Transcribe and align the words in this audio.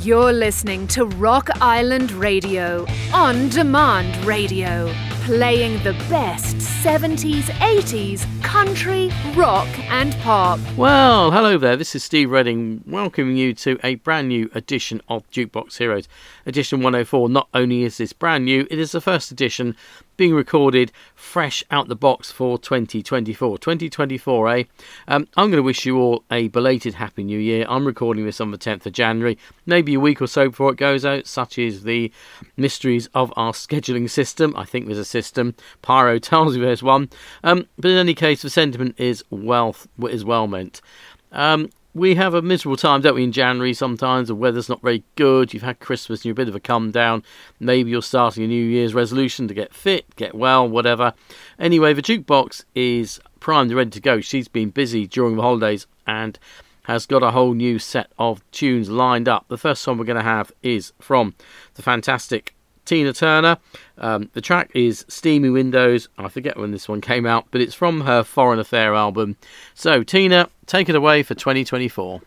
You're 0.00 0.32
listening 0.32 0.86
to 0.88 1.06
Rock 1.06 1.48
Island 1.62 2.12
Radio, 2.12 2.86
on 3.12 3.48
demand 3.48 4.22
radio, 4.26 4.92
playing 5.22 5.82
the 5.82 5.92
best 6.10 6.56
70s, 6.56 7.44
80s, 7.44 8.26
country, 8.42 9.10
rock, 9.34 9.66
and 9.90 10.14
pop. 10.16 10.60
Well, 10.76 11.30
hello 11.30 11.56
there. 11.56 11.76
This 11.76 11.94
is 11.94 12.04
Steve 12.04 12.30
Reading 12.30 12.82
welcoming 12.86 13.36
you 13.36 13.54
to 13.54 13.78
a 13.82 13.94
brand 13.94 14.28
new 14.28 14.50
edition 14.54 15.00
of 15.08 15.28
Jukebox 15.30 15.78
Heroes, 15.78 16.06
edition 16.44 16.82
104. 16.82 17.30
Not 17.30 17.48
only 17.54 17.84
is 17.84 17.96
this 17.96 18.12
brand 18.12 18.44
new, 18.44 18.66
it 18.70 18.78
is 18.78 18.92
the 18.92 19.00
first 19.00 19.30
edition 19.30 19.74
being 20.16 20.34
recorded 20.34 20.92
fresh 21.14 21.64
out 21.70 21.88
the 21.88 21.96
box 21.96 22.30
for 22.30 22.58
2024. 22.58 23.58
2024, 23.58 24.48
eh? 24.48 24.64
Um, 25.08 25.26
I'm 25.36 25.50
going 25.50 25.58
to 25.58 25.62
wish 25.62 25.84
you 25.84 25.98
all 25.98 26.24
a 26.30 26.48
belated 26.48 26.94
Happy 26.94 27.24
New 27.24 27.38
Year. 27.38 27.66
I'm 27.68 27.86
recording 27.86 28.24
this 28.24 28.40
on 28.40 28.50
the 28.50 28.58
10th 28.58 28.86
of 28.86 28.92
January, 28.92 29.38
maybe 29.66 29.94
a 29.94 30.00
week 30.00 30.20
or 30.22 30.26
so 30.26 30.48
before 30.48 30.70
it 30.70 30.76
goes 30.76 31.04
out. 31.04 31.26
Such 31.26 31.58
is 31.58 31.82
the 31.82 32.12
mysteries 32.56 33.08
of 33.14 33.32
our 33.36 33.52
scheduling 33.52 34.08
system. 34.08 34.54
I 34.56 34.64
think 34.64 34.86
there's 34.86 34.98
a 34.98 35.04
system. 35.04 35.54
Pyro 35.82 36.18
tells 36.20 36.56
you 36.56 36.62
there's 36.62 36.82
one. 36.82 37.10
Um, 37.42 37.66
but 37.78 37.90
in 37.90 37.96
any 37.96 38.14
case, 38.14 38.42
the 38.42 38.50
sentiment 38.50 38.94
is 38.98 39.24
wealth 39.30 39.86
is 40.10 40.24
well 40.24 40.46
meant. 40.46 40.80
Um, 41.32 41.70
we 41.94 42.16
have 42.16 42.34
a 42.34 42.42
miserable 42.42 42.76
time, 42.76 43.00
don't 43.00 43.14
we, 43.14 43.22
in 43.22 43.32
January 43.32 43.72
sometimes? 43.72 44.26
The 44.26 44.34
weather's 44.34 44.68
not 44.68 44.82
very 44.82 45.04
good. 45.14 45.54
You've 45.54 45.62
had 45.62 45.78
Christmas 45.78 46.24
you're 46.24 46.32
a 46.32 46.34
bit 46.34 46.48
of 46.48 46.56
a 46.56 46.60
come 46.60 46.90
down. 46.90 47.22
Maybe 47.60 47.90
you're 47.90 48.02
starting 48.02 48.42
a 48.42 48.48
New 48.48 48.64
Year's 48.64 48.94
resolution 48.94 49.46
to 49.46 49.54
get 49.54 49.72
fit, 49.72 50.14
get 50.16 50.34
well, 50.34 50.68
whatever. 50.68 51.14
Anyway, 51.58 51.92
the 51.94 52.02
jukebox 52.02 52.64
is 52.74 53.20
primed 53.38 53.70
and 53.70 53.76
ready 53.76 53.90
to 53.90 54.00
go. 54.00 54.20
She's 54.20 54.48
been 54.48 54.70
busy 54.70 55.06
during 55.06 55.36
the 55.36 55.42
holidays 55.42 55.86
and 56.04 56.36
has 56.84 57.06
got 57.06 57.22
a 57.22 57.30
whole 57.30 57.54
new 57.54 57.78
set 57.78 58.10
of 58.18 58.42
tunes 58.50 58.90
lined 58.90 59.28
up. 59.28 59.46
The 59.48 59.56
first 59.56 59.82
song 59.82 59.96
we're 59.96 60.04
going 60.04 60.16
to 60.16 60.22
have 60.22 60.50
is 60.62 60.92
from 61.00 61.34
the 61.74 61.82
fantastic 61.82 62.54
Tina 62.84 63.12
Turner. 63.12 63.58
Um, 63.98 64.30
the 64.32 64.40
track 64.40 64.70
is 64.74 65.04
Steamy 65.08 65.50
Windows. 65.50 66.08
I 66.18 66.28
forget 66.28 66.56
when 66.56 66.70
this 66.70 66.88
one 66.88 67.00
came 67.00 67.26
out, 67.26 67.46
but 67.50 67.60
it's 67.60 67.74
from 67.74 68.02
her 68.02 68.22
Foreign 68.22 68.58
Affair 68.58 68.94
album. 68.94 69.36
So, 69.74 70.02
Tina, 70.02 70.48
take 70.66 70.88
it 70.88 70.94
away 70.94 71.22
for 71.22 71.34
2024. 71.34 72.20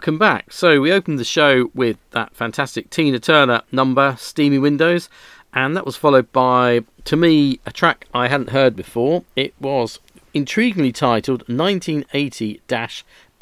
Welcome 0.00 0.16
back. 0.16 0.50
So 0.50 0.80
we 0.80 0.90
opened 0.90 1.18
the 1.18 1.24
show 1.24 1.70
with 1.74 1.98
that 2.12 2.34
fantastic 2.34 2.88
Tina 2.88 3.18
Turner 3.18 3.60
number, 3.70 4.16
Steamy 4.18 4.56
Windows, 4.56 5.10
and 5.52 5.76
that 5.76 5.84
was 5.84 5.94
followed 5.94 6.32
by, 6.32 6.84
to 7.04 7.16
me, 7.16 7.60
a 7.66 7.70
track 7.70 8.06
I 8.14 8.28
hadn't 8.28 8.48
heard 8.48 8.74
before. 8.74 9.24
It 9.36 9.52
was 9.60 10.00
intriguingly 10.34 10.94
titled 10.94 11.42
1980 11.50 12.62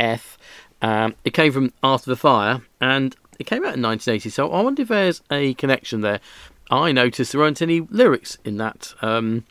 F. 0.01 0.37
Um, 0.83 1.15
it 1.25 1.33
came 1.33 1.53
from 1.53 1.73
After 1.85 2.11
the 2.11 2.17
Fire, 2.17 2.63
and 2.81 3.15
it 3.39 3.47
came 3.47 3.63
out 3.63 3.77
in 3.77 3.83
1980. 3.83 4.29
So 4.29 4.51
I 4.51 4.61
wonder 4.61 4.83
if 4.83 4.89
there's 4.89 5.23
a 5.31 5.55
connection 5.55 6.01
there. 6.01 6.19
I 6.73 6.91
noticed 6.91 7.31
there 7.31 7.41
weren't 7.41 7.63
any 7.63 7.83
lyrics 7.83 8.37
in 8.45 8.57
that. 8.57 8.95
Um, 9.01 9.45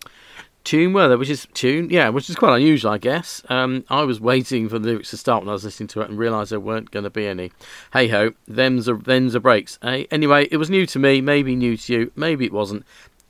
tune 0.67 0.91
were 0.91 1.07
there, 1.07 1.17
which 1.17 1.29
is 1.29 1.47
tune, 1.53 1.89
yeah, 1.89 2.09
which 2.09 2.29
is 2.29 2.35
quite 2.35 2.57
unusual, 2.57 2.91
I 2.91 2.97
guess. 2.97 3.41
Um, 3.47 3.85
I 3.89 4.03
was 4.03 4.19
waiting 4.19 4.67
for 4.67 4.77
the 4.77 4.87
lyrics 4.87 5.11
to 5.11 5.17
start 5.17 5.41
when 5.41 5.49
I 5.49 5.53
was 5.53 5.63
listening 5.63 5.87
to 5.87 6.01
it 6.01 6.09
and 6.09 6.19
realised 6.19 6.51
there 6.51 6.59
weren't 6.59 6.91
going 6.91 7.05
to 7.05 7.09
be 7.09 7.25
any. 7.25 7.53
Hey 7.93 8.09
ho, 8.09 8.33
them's 8.49 8.89
a 8.89 8.95
them's 8.95 9.33
a 9.33 9.39
breaks. 9.39 9.79
Hey, 9.81 10.07
anyway, 10.11 10.49
it 10.51 10.57
was 10.57 10.69
new 10.69 10.85
to 10.87 10.99
me, 10.99 11.21
maybe 11.21 11.55
new 11.55 11.77
to 11.77 11.93
you, 11.93 12.11
maybe 12.17 12.45
it 12.45 12.51
wasn't. 12.51 12.85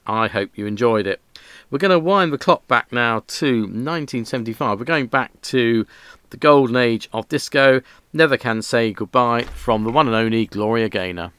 I 0.07 0.27
hope 0.27 0.57
you 0.57 0.65
enjoyed 0.65 1.05
it. 1.05 1.21
We're 1.69 1.77
going 1.77 1.91
to 1.91 1.99
wind 1.99 2.33
the 2.33 2.37
clock 2.37 2.67
back 2.67 2.91
now 2.91 3.23
to 3.27 3.61
1975. 3.61 4.79
We're 4.79 4.85
going 4.85 5.07
back 5.07 5.39
to 5.43 5.85
the 6.31 6.37
golden 6.37 6.77
age 6.77 7.07
of 7.13 7.27
disco. 7.27 7.81
Never 8.13 8.37
can 8.37 8.61
say 8.63 8.93
goodbye 8.93 9.43
from 9.43 9.83
the 9.83 9.91
one 9.91 10.07
and 10.07 10.15
only 10.15 10.47
Gloria 10.47 10.89
Gaynor. 10.89 11.33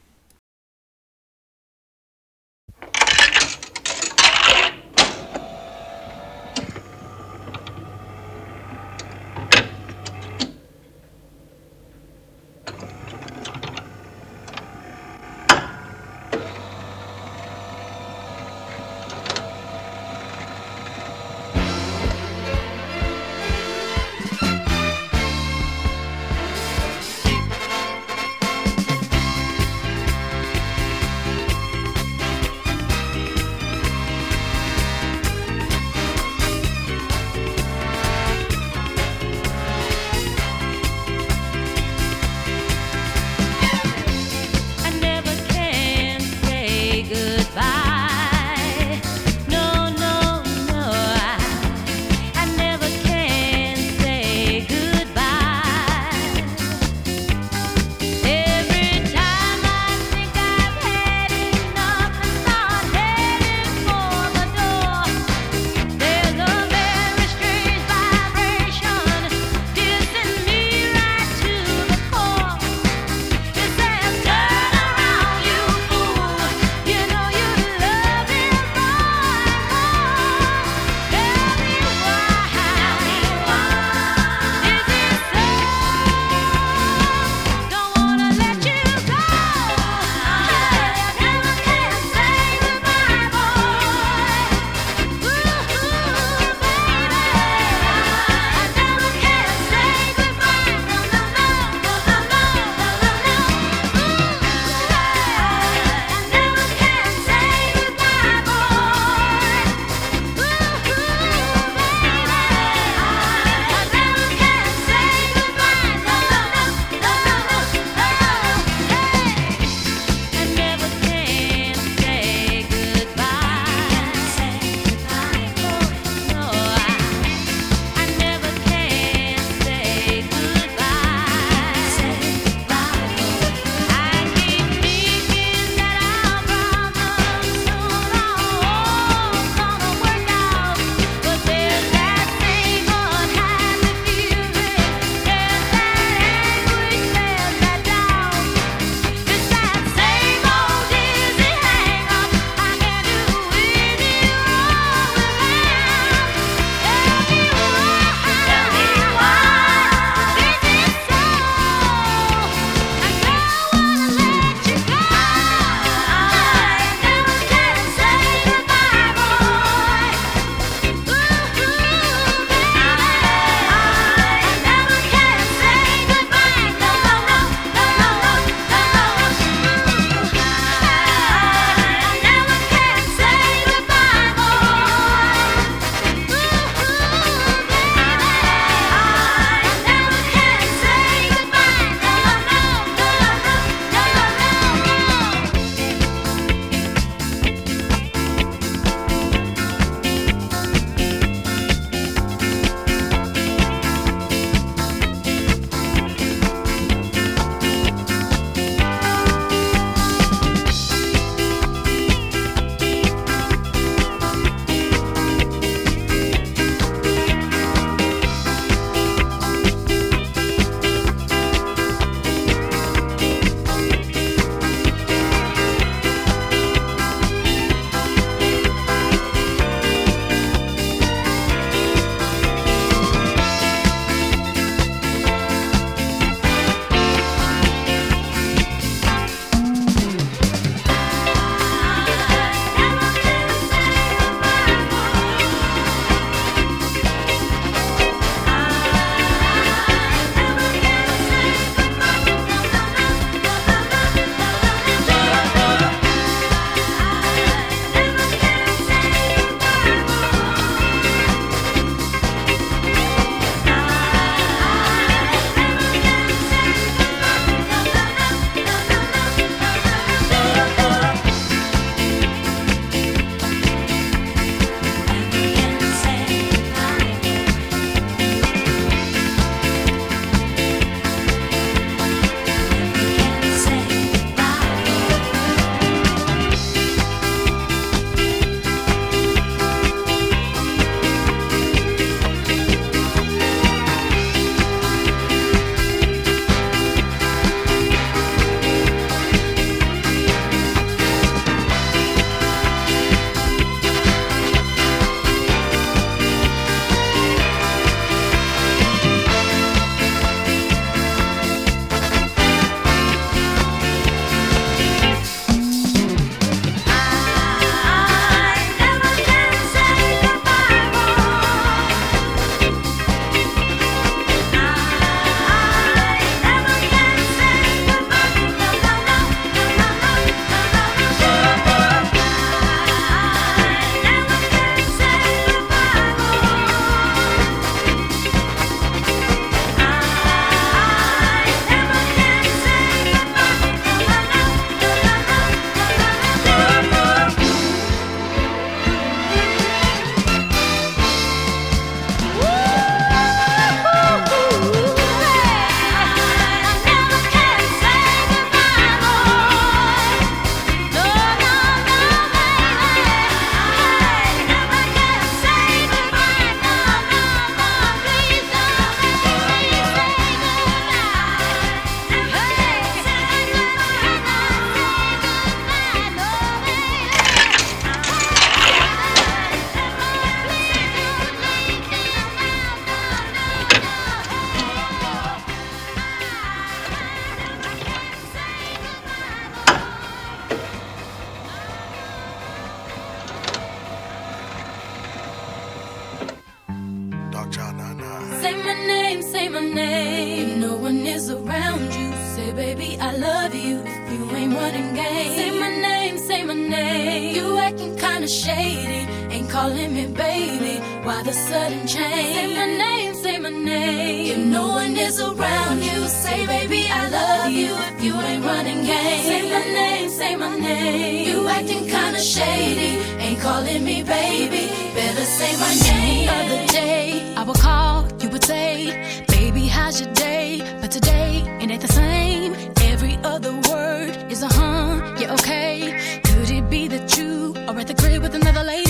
You 418.01 418.13
ain't 418.21 418.45
running 418.45 418.85
games. 418.85 419.25
Say 419.27 419.41
my 419.51 419.63
name, 419.79 420.09
say 420.09 420.35
my 420.37 420.57
name. 420.57 421.27
You 421.27 421.47
acting 421.49 421.85
kinda 421.85 422.19
shady. 422.19 422.91
Ain't 423.19 423.41
calling 423.41 423.83
me 423.83 424.03
baby. 424.03 424.63
Better 424.95 425.25
say 425.25 425.51
my 425.63 425.73
name. 425.87 426.27
The 426.27 426.33
other 426.33 426.67
day, 426.67 427.33
I 427.35 427.43
would 427.43 427.59
call, 427.59 428.07
you 428.21 428.29
would 428.29 428.45
say, 428.45 429.23
Baby, 429.27 429.67
how's 429.67 429.99
your 429.99 430.13
day? 430.13 430.61
But 430.79 430.91
today, 430.91 431.43
it 431.61 431.69
ain't 431.69 431.81
the 431.81 431.93
same. 432.01 432.55
Every 432.91 433.17
other 433.23 433.53
word 433.69 434.31
is 434.31 434.43
a 434.43 434.47
huh, 434.47 435.15
yeah, 435.19 435.33
okay. 435.33 436.21
Could 436.23 436.49
it 436.51 436.69
be 436.69 436.87
that 436.87 437.17
you 437.17 437.53
are 437.67 437.77
at 437.77 437.87
the 437.87 437.95
crib 437.95 438.21
with 438.21 438.33
another 438.33 438.63
lady? 438.63 438.88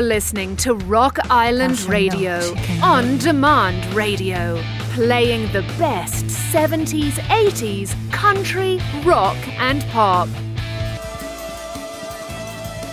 You're 0.00 0.08
listening 0.08 0.56
to 0.56 0.72
Rock 0.72 1.18
Island 1.28 1.78
Radio 1.82 2.40
on 2.82 3.18
Demand 3.18 3.84
Radio, 3.92 4.58
playing 4.94 5.52
the 5.52 5.60
best 5.78 6.24
70s, 6.24 7.12
80s 7.28 8.10
country, 8.10 8.80
rock, 9.04 9.36
and 9.58 9.84
pop. 9.88 10.30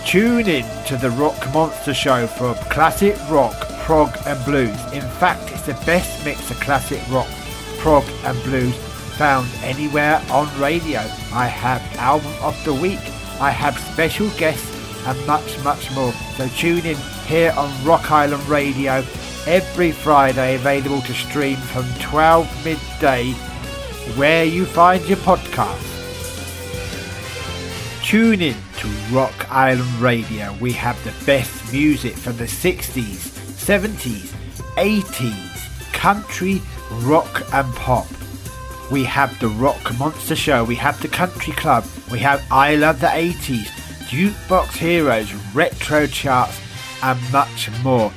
Tune 0.06 0.48
in 0.48 0.84
to 0.84 0.98
the 0.98 1.10
Rock 1.12 1.42
Monster 1.54 1.94
Show 1.94 2.26
for 2.26 2.52
classic 2.70 3.16
rock, 3.30 3.56
prog, 3.84 4.14
and 4.26 4.44
blues. 4.44 4.92
In 4.92 5.00
fact, 5.00 5.50
it's 5.50 5.62
the 5.62 5.80
best 5.86 6.22
mix 6.26 6.50
of 6.50 6.60
classic 6.60 7.00
rock, 7.08 7.30
prog, 7.78 8.04
and 8.24 8.38
blues 8.42 8.76
found 9.16 9.48
anywhere 9.62 10.22
on 10.30 10.46
radio. 10.60 11.00
I 11.32 11.46
have 11.46 11.80
album 11.96 12.34
of 12.42 12.62
the 12.66 12.74
week. 12.74 13.00
I 13.40 13.48
have 13.48 13.78
special 13.78 14.28
guests 14.36 14.77
and 15.06 15.26
much, 15.26 15.62
much 15.64 15.90
more. 15.92 16.12
So 16.36 16.48
tune 16.48 16.86
in 16.86 16.96
here 17.26 17.52
on 17.56 17.84
Rock 17.84 18.10
Island 18.10 18.46
Radio 18.48 19.04
every 19.46 19.92
Friday, 19.92 20.56
available 20.56 21.00
to 21.02 21.12
stream 21.14 21.56
from 21.56 21.84
12 22.00 22.64
midday, 22.64 23.32
where 24.16 24.44
you 24.44 24.66
find 24.66 25.04
your 25.06 25.18
podcast. 25.18 25.84
Tune 28.04 28.40
in 28.40 28.56
to 28.78 28.88
Rock 29.10 29.50
Island 29.50 29.92
Radio. 30.00 30.54
We 30.60 30.72
have 30.72 31.02
the 31.04 31.12
best 31.24 31.72
music 31.72 32.14
from 32.14 32.36
the 32.36 32.44
60s, 32.44 33.02
70s, 33.56 34.32
80s, 34.76 35.92
country, 35.92 36.62
rock, 37.02 37.42
and 37.52 37.74
pop. 37.74 38.06
We 38.90 39.04
have 39.04 39.38
the 39.40 39.48
Rock 39.48 39.98
Monster 39.98 40.36
Show, 40.36 40.64
we 40.64 40.76
have 40.76 41.00
the 41.02 41.08
Country 41.08 41.52
Club, 41.52 41.84
we 42.10 42.18
have 42.20 42.42
I 42.50 42.76
Love 42.76 43.00
the 43.00 43.08
80s 43.08 43.87
Jukebox 44.08 44.76
Heroes, 44.76 45.32
Retro 45.54 46.06
Charts, 46.06 46.58
and 47.02 47.20
much 47.30 47.70
more. 47.82 48.10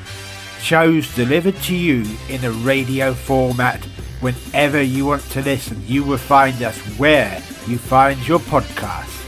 Shows 0.62 1.14
delivered 1.16 1.58
to 1.64 1.76
you 1.76 2.06
in 2.30 2.44
a 2.46 2.52
radio 2.52 3.14
format 3.14 3.84
whenever 4.22 4.82
you 4.82 5.06
want 5.06 5.24
to 5.32 5.42
listen. 5.42 5.84
You 5.86 6.04
will 6.04 6.18
find 6.18 6.62
us 6.64 6.78
where 6.98 7.44
you 7.68 7.78
find 7.78 8.26
your 8.28 8.40
podcast. 8.40 9.22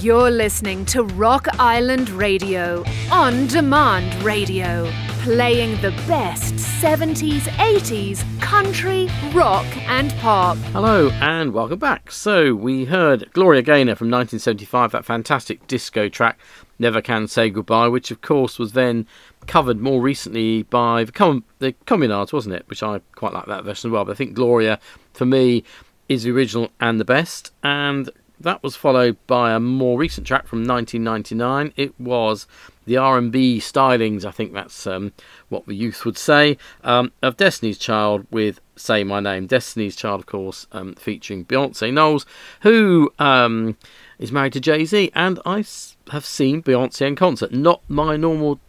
You're 0.00 0.30
listening 0.30 0.84
to 0.86 1.04
Rock 1.04 1.46
Island 1.58 2.10
Radio, 2.10 2.84
on 3.10 3.46
demand 3.46 4.22
radio, 4.22 4.92
playing 5.24 5.80
the 5.80 5.90
best 6.06 6.52
70s, 6.56 7.44
80s, 7.56 8.40
country, 8.42 9.08
rock, 9.32 9.64
and 9.88 10.12
pop. 10.16 10.58
Hello 10.74 11.08
and 11.12 11.54
welcome 11.54 11.78
back. 11.78 12.12
So 12.12 12.54
we 12.54 12.84
heard 12.84 13.32
Gloria 13.32 13.62
Gaynor 13.62 13.94
from 13.94 14.08
1975, 14.10 14.92
that 14.92 15.06
fantastic 15.06 15.66
disco 15.66 16.10
track, 16.10 16.38
Never 16.78 17.00
Can 17.00 17.26
Say 17.26 17.48
Goodbye, 17.48 17.88
which 17.88 18.10
of 18.10 18.20
course 18.20 18.58
was 18.58 18.72
then 18.72 19.06
covered 19.46 19.80
more 19.80 20.02
recently 20.02 20.64
by 20.64 21.04
the, 21.04 21.12
Com- 21.12 21.44
the 21.58 21.72
Communards, 21.86 22.34
wasn't 22.34 22.56
it? 22.56 22.68
Which 22.68 22.82
I 22.82 23.00
quite 23.14 23.32
like 23.32 23.46
that 23.46 23.64
version 23.64 23.88
as 23.88 23.92
well. 23.92 24.04
But 24.04 24.12
I 24.12 24.16
think 24.16 24.34
Gloria, 24.34 24.78
for 25.14 25.24
me, 25.24 25.64
is 26.06 26.24
the 26.24 26.32
original 26.32 26.68
and 26.80 27.00
the 27.00 27.04
best. 27.06 27.50
And 27.62 28.10
that 28.38 28.62
was 28.62 28.76
followed 28.76 29.16
by 29.26 29.54
a 29.54 29.60
more 29.60 29.98
recent 29.98 30.26
track 30.26 30.46
from 30.46 30.66
1999. 30.66 31.72
It 31.76 31.98
was 31.98 32.46
the 32.86 32.96
R&B 32.96 33.58
stylings, 33.58 34.24
I 34.24 34.30
think 34.30 34.52
that's 34.52 34.86
um, 34.86 35.12
what 35.48 35.66
the 35.66 35.74
youth 35.74 36.04
would 36.04 36.18
say, 36.18 36.56
um, 36.82 37.12
of 37.22 37.36
Destiny's 37.36 37.78
Child 37.78 38.26
with 38.30 38.60
"Say 38.76 39.04
My 39.04 39.20
Name." 39.20 39.46
Destiny's 39.46 39.96
Child, 39.96 40.20
of 40.20 40.26
course, 40.26 40.66
um, 40.72 40.94
featuring 40.94 41.44
Beyonce 41.44 41.92
Knowles, 41.92 42.26
who 42.60 43.12
um, 43.18 43.76
is 44.18 44.32
married 44.32 44.52
to 44.54 44.60
Jay 44.60 44.84
Z, 44.84 45.10
and 45.14 45.40
I 45.44 45.64
have 46.10 46.24
seen 46.24 46.62
Beyonce 46.62 47.06
in 47.06 47.16
concert. 47.16 47.52
Not 47.52 47.82
my 47.88 48.16
normal 48.16 48.60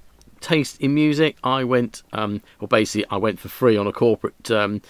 taste 0.46 0.80
in 0.80 0.94
music. 0.94 1.38
I 1.44 1.64
went, 1.64 2.04
um, 2.14 2.42
well, 2.60 2.68
basically, 2.68 3.06
I 3.10 3.18
went 3.18 3.40
for 3.40 3.50
free 3.50 3.78
on 3.78 3.88
a 3.88 3.92
corporate 3.92 4.52
um, 4.52 4.82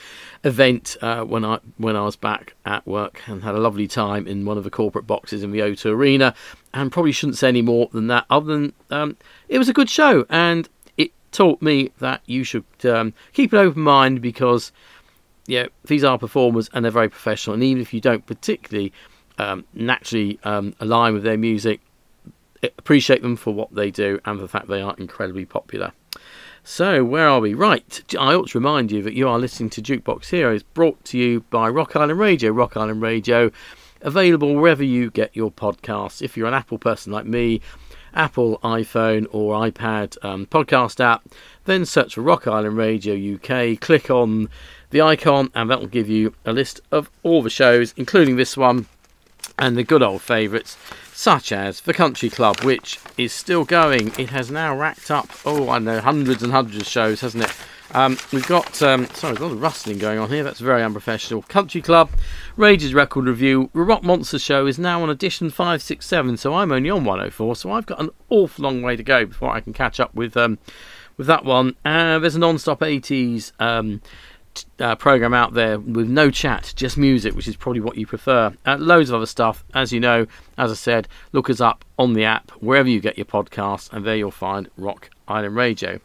event 0.43 0.97
uh, 1.01 1.23
when 1.23 1.45
I 1.45 1.59
when 1.77 1.95
I 1.95 2.03
was 2.03 2.15
back 2.15 2.55
at 2.65 2.85
work 2.85 3.21
and 3.27 3.43
had 3.43 3.55
a 3.55 3.59
lovely 3.59 3.88
time 3.88 4.27
in 4.27 4.45
one 4.45 4.57
of 4.57 4.63
the 4.63 4.69
corporate 4.69 5.07
boxes 5.07 5.43
in 5.43 5.51
the 5.51 5.59
O2 5.59 5.91
Arena. 5.91 6.35
And 6.75 6.91
probably 6.91 7.13
shouldn't 7.13 7.38
say 7.38 7.47
any 7.47 7.61
more 7.61 7.89
than 7.91 8.07
that. 8.07 8.25
Other 8.29 8.53
than 8.53 8.73
um, 8.91 9.17
it 9.47 9.57
was 9.57 9.69
a 9.69 9.73
good 9.73 9.89
show, 9.89 10.25
and 10.29 10.69
it 10.97 11.11
taught 11.31 11.61
me 11.61 11.91
that 11.99 12.21
you 12.25 12.43
should 12.43 12.65
um, 12.83 13.13
keep 13.33 13.53
an 13.53 13.59
open 13.59 13.81
mind 13.81 14.21
because 14.21 14.71
yeah, 15.47 15.67
these 15.85 16.03
are 16.03 16.17
performers 16.17 16.69
and 16.73 16.83
they're 16.83 16.91
very 16.91 17.09
professional. 17.09 17.53
And 17.53 17.63
even 17.63 17.81
if 17.81 17.93
you 17.93 18.01
don't 18.01 18.25
particularly 18.25 18.91
um, 19.38 19.65
naturally 19.73 20.39
um, 20.43 20.75
align 20.79 21.13
with 21.13 21.23
their 21.23 21.38
music, 21.38 21.81
appreciate 22.63 23.21
them 23.21 23.35
for 23.35 23.53
what 23.53 23.73
they 23.73 23.91
do 23.91 24.19
and 24.25 24.39
the 24.39 24.47
fact 24.47 24.67
they 24.67 24.81
are 24.81 24.95
incredibly 24.97 25.45
popular. 25.45 25.91
So, 26.63 27.03
where 27.03 27.27
are 27.27 27.39
we? 27.39 27.53
Right, 27.53 28.01
I 28.19 28.33
ought 28.33 28.49
to 28.49 28.57
remind 28.57 28.91
you 28.91 29.03
that 29.03 29.13
you 29.13 29.27
are 29.27 29.38
listening 29.38 29.69
to 29.71 29.83
Jukebox 29.83 30.29
Heroes, 30.31 30.63
brought 30.63 31.03
to 31.05 31.17
you 31.17 31.41
by 31.51 31.69
Rock 31.69 31.95
Island 31.95 32.19
Radio. 32.19 32.51
Rock 32.51 32.75
Island 32.75 33.03
Radio, 33.03 33.51
available 34.05 34.55
wherever 34.55 34.83
you 34.83 35.11
get 35.11 35.35
your 35.35 35.51
podcasts. 35.51 36.21
If 36.21 36.37
you're 36.37 36.47
an 36.47 36.53
Apple 36.53 36.77
person 36.77 37.11
like 37.11 37.25
me, 37.25 37.59
Apple, 38.13 38.59
iPhone, 38.59 39.27
or 39.31 39.55
iPad 39.55 40.17
um, 40.23 40.45
podcast 40.45 41.01
app, 41.03 41.27
then 41.65 41.83
search 41.85 42.15
for 42.15 42.21
Rock 42.21 42.47
Island 42.47 42.77
Radio 42.77 43.35
UK. 43.35 43.77
Click 43.81 44.09
on 44.09 44.47
the 44.91 45.01
icon, 45.01 45.51
and 45.53 45.69
that 45.69 45.81
will 45.81 45.87
give 45.87 46.07
you 46.07 46.33
a 46.45 46.53
list 46.53 46.79
of 46.91 47.09
all 47.23 47.41
the 47.41 47.49
shows, 47.49 47.93
including 47.97 48.37
this 48.37 48.55
one 48.55 48.85
and 49.59 49.75
the 49.75 49.83
good 49.83 50.01
old 50.01 50.21
favourites 50.21 50.77
such 51.13 51.51
as 51.51 51.81
the 51.81 51.93
Country 51.93 52.29
Club, 52.29 52.59
which 52.61 52.99
is 53.17 53.31
still 53.31 53.63
going. 53.63 54.07
It 54.19 54.29
has 54.29 54.51
now 54.51 54.77
racked 54.77 55.09
up, 55.09 55.29
oh, 55.45 55.69
I 55.69 55.79
know, 55.79 56.01
hundreds 56.01 56.43
and 56.43 56.51
hundreds 56.51 56.77
of 56.77 56.87
shows, 56.87 57.21
hasn't 57.21 57.45
it? 57.45 57.55
Um, 57.95 58.17
we've 58.34 58.45
got, 58.45 58.81
um, 58.81 59.05
sorry, 59.13 59.38
a 59.38 59.39
lot 59.39 59.53
of 59.53 59.62
rustling 59.62 59.99
going 59.99 60.19
on 60.19 60.29
here. 60.29 60.43
That's 60.43 60.60
very 60.60 60.84
unprofessional. 60.84 61.43
Country 61.43 61.81
Club, 61.81 62.10
Rage's 62.58 62.93
Record 62.93 63.25
Review, 63.25 63.69
Rock 63.71 64.03
Monster 64.03 64.38
Show 64.38 64.67
is 64.67 64.77
now 64.77 65.01
on 65.01 65.10
edition 65.10 65.49
567, 65.49 66.36
so 66.36 66.55
I'm 66.55 66.73
only 66.73 66.89
on 66.89 67.05
104, 67.05 67.55
so 67.55 67.71
I've 67.71 67.86
got 67.86 68.01
an 68.01 68.10
awful 68.29 68.63
long 68.63 68.81
way 68.81 68.97
to 68.97 69.03
go 69.03 69.25
before 69.25 69.49
I 69.49 69.62
can 69.62 69.71
catch 69.71 70.01
up 70.01 70.13
with 70.13 70.36
um, 70.36 70.60
with 71.15 71.27
that 71.27 71.45
one. 71.45 71.77
Uh, 71.86 72.19
there's 72.19 72.36
a 72.36 72.39
non-stop 72.39 72.81
80s 72.81 73.53
um, 73.62 74.01
uh, 74.77 74.95
program 74.95 75.34
out 75.34 75.53
there 75.53 75.79
with 75.79 76.10
no 76.10 76.29
chat, 76.29 76.73
just 76.75 76.97
music, 76.97 77.34
which 77.34 77.47
is 77.47 77.55
probably 77.55 77.79
what 77.79 77.95
you 77.95 78.05
prefer. 78.05 78.53
Uh, 78.65 78.75
loads 78.77 79.10
of 79.10 79.15
other 79.15 79.25
stuff, 79.25 79.63
as 79.73 79.93
you 79.93 80.01
know. 80.01 80.27
As 80.58 80.69
I 80.69 80.75
said, 80.75 81.08
look 81.31 81.49
us 81.49 81.62
up 81.62 81.86
on 81.97 82.12
the 82.12 82.25
app 82.25 82.51
wherever 82.60 82.89
you 82.89 82.99
get 82.99 83.17
your 83.17 83.23
podcasts, 83.25 83.89
and 83.93 84.03
there 84.03 84.17
you'll 84.17 84.31
find 84.31 84.69
Rock 84.75 85.12
Island 85.29 85.55
Radio. 85.55 86.01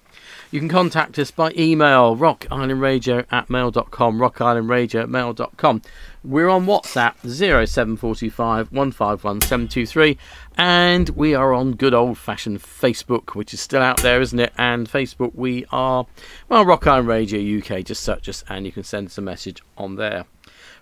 You 0.53 0.59
can 0.59 0.69
contact 0.69 1.17
us 1.21 1.31
by 1.31 1.53
email, 1.57 2.17
rockislandradio 2.17 3.25
at 3.31 3.49
mail.com, 3.49 4.19
rockislandradio 4.19 5.03
at 5.03 5.09
mail.com. 5.09 5.83
We're 6.25 6.49
on 6.49 6.67
WhatsApp, 6.67 7.15
07425 7.21 8.73
151 8.73 9.43
723, 9.43 10.19
and 10.57 11.09
we 11.11 11.37
are 11.37 11.55
on 11.55 11.77
good 11.77 11.95
old 11.95 12.19
fashioned 12.19 12.61
Facebook, 12.61 13.37
which 13.37 13.55
is 13.55 13.61
still 13.61 13.81
out 13.81 14.03
there, 14.03 14.21
isn't 14.21 14.41
it? 14.41 14.53
And 14.59 14.91
Facebook, 14.91 15.37
we 15.37 15.67
are, 15.71 16.05
well, 16.49 16.65
Rock 16.65 16.85
Island 16.85 17.07
Radio 17.07 17.61
UK, 17.61 17.85
just 17.85 18.03
search 18.03 18.29
us 18.29 18.43
and 18.49 18.67
you 18.67 18.73
can 18.73 18.83
send 18.83 19.07
us 19.07 19.19
a 19.19 19.23
message 19.23 19.63
on 19.79 19.95
there. 19.95 20.25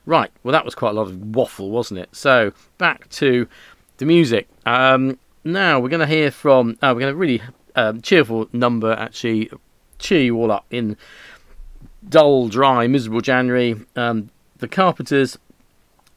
Right, 0.07 0.31
well, 0.43 0.53
that 0.53 0.65
was 0.65 0.75
quite 0.75 0.93
a 0.93 0.95
lot 0.95 1.09
of 1.09 1.37
waffle, 1.37 1.69
wasn't 1.69 2.01
it? 2.01 2.09
So, 2.17 2.53
back 2.79 3.11
to 3.11 3.47
the 3.99 4.07
music. 4.07 4.49
Um, 4.65 5.19
now, 5.45 5.79
we're 5.79 5.91
going 5.91 6.01
to 6.01 6.07
hear 6.07 6.31
from, 6.31 6.79
uh, 6.81 6.93
we're 6.95 7.01
going 7.01 7.13
to 7.13 7.19
really 7.19 7.43
um, 7.79 8.01
cheerful 8.03 8.49
number 8.53 8.93
actually 8.93 9.51
cheer 9.99 10.23
you 10.23 10.37
all 10.37 10.51
up 10.51 10.67
in 10.71 10.97
dull, 12.09 12.49
dry, 12.49 12.87
miserable 12.87 13.21
January. 13.21 13.77
Um, 13.97 14.31
the 14.59 14.69
Carpenters, 14.69 15.39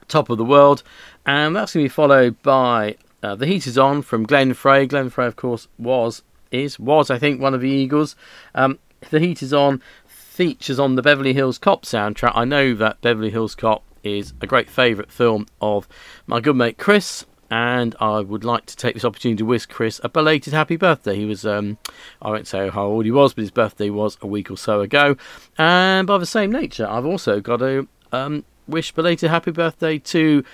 Top 0.08 0.30
of 0.30 0.38
the 0.38 0.45
World, 0.45 0.82
and 1.26 1.56
that's 1.56 1.74
going 1.74 1.84
to 1.84 1.89
be 1.89 1.93
followed 1.93 2.41
by 2.41 2.95
uh, 3.21 3.36
The 3.36 3.45
Heat 3.45 3.67
Is 3.67 3.78
On 3.78 4.02
from 4.02 4.24
Glenn 4.24 4.54
Frey. 4.54 4.88
Glenn 4.88 5.12
Frey, 5.12 5.28
of 5.28 5.36
course, 5.36 5.67
was, 5.78 6.24
is, 6.52 6.80
was, 6.80 7.12
I 7.12 7.19
think, 7.19 7.39
one 7.39 7.54
of 7.54 7.62
the 7.62 7.69
Eagles. 7.69 8.15
Um, 8.56 8.80
the 9.12 9.19
Heat 9.19 9.43
Is 9.43 9.54
On 9.54 9.82
features 10.08 10.80
on 10.80 10.95
the 10.95 11.04
Beverly 11.04 11.34
Hills 11.34 11.60
Cop 11.60 11.84
soundtrack. 11.84 12.32
I 12.34 12.45
know 12.45 12.74
that 12.74 13.02
Beverly 13.02 13.30
Hills 13.30 13.54
Cop 13.54 13.84
is 14.04 14.34
a 14.41 14.47
great 14.47 14.69
favourite 14.69 15.12
film 15.12 15.45
of 15.62 15.88
my 16.26 16.39
good 16.39 16.56
mate 16.56 16.80
Chris, 16.80 17.26
and 17.51 17.95
I 17.99 18.21
would 18.21 18.45
like 18.45 18.65
to 18.67 18.77
take 18.77 18.93
this 18.93 19.03
opportunity 19.03 19.39
to 19.39 19.45
wish 19.45 19.65
Chris 19.65 19.99
a 20.05 20.09
belated 20.09 20.53
happy 20.53 20.77
birthday. 20.77 21.17
He 21.17 21.25
was, 21.25 21.45
um, 21.45 21.77
I 22.21 22.29
won't 22.29 22.47
say 22.47 22.69
how 22.69 22.85
old 22.85 23.03
he 23.03 23.11
was, 23.11 23.33
but 23.33 23.41
his 23.41 23.51
birthday 23.51 23.89
was 23.89 24.17
a 24.21 24.27
week 24.27 24.49
or 24.49 24.57
so 24.57 24.79
ago. 24.79 25.17
And 25.57 26.07
by 26.07 26.17
the 26.17 26.25
same 26.25 26.49
nature, 26.49 26.87
I've 26.87 27.05
also 27.05 27.41
got 27.41 27.57
to 27.57 27.89
um, 28.13 28.45
wish 28.69 28.93
belated 28.93 29.29
happy 29.29 29.51
birthday 29.51 29.99
to 29.99 30.45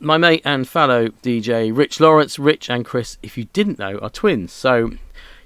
my 0.00 0.16
mate 0.16 0.40
and 0.46 0.66
fellow 0.66 1.08
DJ 1.22 1.76
Rich 1.76 2.00
Lawrence. 2.00 2.38
Rich 2.38 2.70
and 2.70 2.82
Chris, 2.82 3.18
if 3.22 3.36
you 3.36 3.44
didn't 3.52 3.78
know, 3.78 3.98
are 3.98 4.08
twins. 4.08 4.54
So 4.54 4.92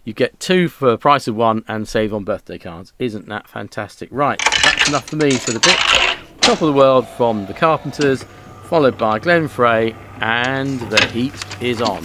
you 0.04 0.12
get 0.12 0.38
two 0.38 0.68
for 0.68 0.92
the 0.92 0.98
price 0.98 1.26
of 1.26 1.34
one 1.34 1.64
and 1.66 1.88
save 1.88 2.14
on 2.14 2.22
birthday 2.22 2.58
cards. 2.58 2.92
Isn't 3.00 3.26
that 3.26 3.48
fantastic? 3.48 4.08
Right, 4.12 4.40
that's 4.62 4.88
enough 4.88 5.08
for 5.08 5.16
me 5.16 5.32
for 5.32 5.50
the 5.50 5.58
bit. 5.58 6.40
Top 6.40 6.62
of 6.62 6.68
the 6.68 6.72
World 6.72 7.08
from 7.08 7.46
the 7.46 7.54
Carpenters, 7.54 8.24
followed 8.70 8.96
by 8.96 9.18
Glenn 9.18 9.48
Frey, 9.48 9.96
and 10.20 10.78
the 10.78 11.04
heat 11.06 11.34
is 11.60 11.82
on. 11.82 12.04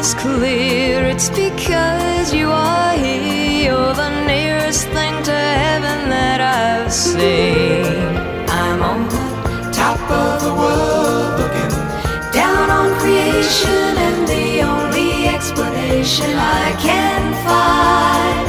Is 0.00 0.14
clear 0.14 1.04
it's 1.04 1.28
because 1.28 2.32
you 2.32 2.48
are 2.48 2.94
here. 2.94 3.64
You're 3.66 3.94
the 3.94 4.24
nearest 4.24 4.86
thing 4.96 5.14
to 5.24 5.38
heaven 5.64 6.08
that 6.08 6.40
I've 6.40 6.90
seen. 6.90 7.84
I'm 8.48 8.80
on 8.92 9.00
the 9.14 9.26
top 9.80 10.00
of 10.10 10.32
the 10.46 10.54
world 10.62 11.30
looking 11.40 11.74
down 12.32 12.66
on 12.78 12.88
creation, 13.00 13.92
and 14.08 14.18
the 14.26 14.62
only 14.72 15.28
explanation 15.36 16.30
I 16.34 16.66
can 16.88 17.22
find 17.48 18.46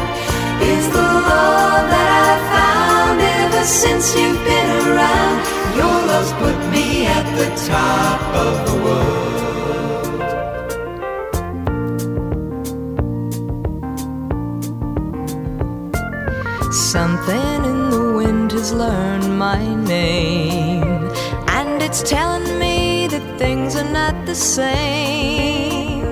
is 0.74 0.86
the 0.98 1.10
love 1.32 1.86
that 1.96 2.10
I've 2.28 2.46
found 2.56 3.18
ever 3.40 3.64
since 3.66 4.16
you've 4.16 4.44
been 4.52 4.70
around. 4.88 5.38
Your 5.76 5.98
love's 6.12 6.32
put 6.42 6.58
me 6.72 7.08
at 7.18 7.28
the 7.40 7.50
top 7.68 8.22
of 8.48 8.54
the 8.68 8.78
world. 8.86 9.31
Something 16.92 17.64
in 17.64 17.90
the 17.90 18.12
wind 18.18 18.52
has 18.52 18.74
learned 18.74 19.40
my 19.40 19.64
name, 19.76 20.84
and 21.48 21.82
it's 21.82 22.04
telling 22.04 22.60
me 22.60 23.08
that 23.08 23.40
things 23.40 23.78
are 23.78 23.90
not 23.90 24.26
the 24.26 24.36
same. 24.36 26.04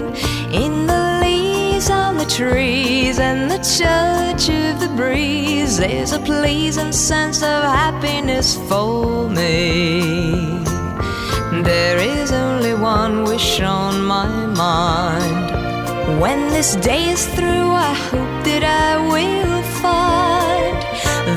In 0.53 0.87
the 0.87 1.19
leaves 1.21 1.89
on 1.89 2.15
the 2.15 2.23
trees 2.23 3.19
and 3.19 3.51
the 3.51 3.57
touch 3.57 4.47
of 4.47 4.79
the 4.79 4.87
breeze, 4.95 5.75
there's 5.75 6.13
a 6.13 6.19
pleasing 6.19 6.93
sense 6.93 7.43
of 7.43 7.61
happiness 7.61 8.55
for 8.69 9.29
me. 9.29 10.63
There 11.61 11.97
is 11.97 12.31
only 12.31 12.73
one 12.73 13.25
wish 13.25 13.59
on 13.59 14.05
my 14.05 14.29
mind. 14.45 16.21
When 16.21 16.47
this 16.51 16.77
day 16.77 17.09
is 17.09 17.27
through, 17.35 17.69
I 17.89 17.93
hope 17.93 18.28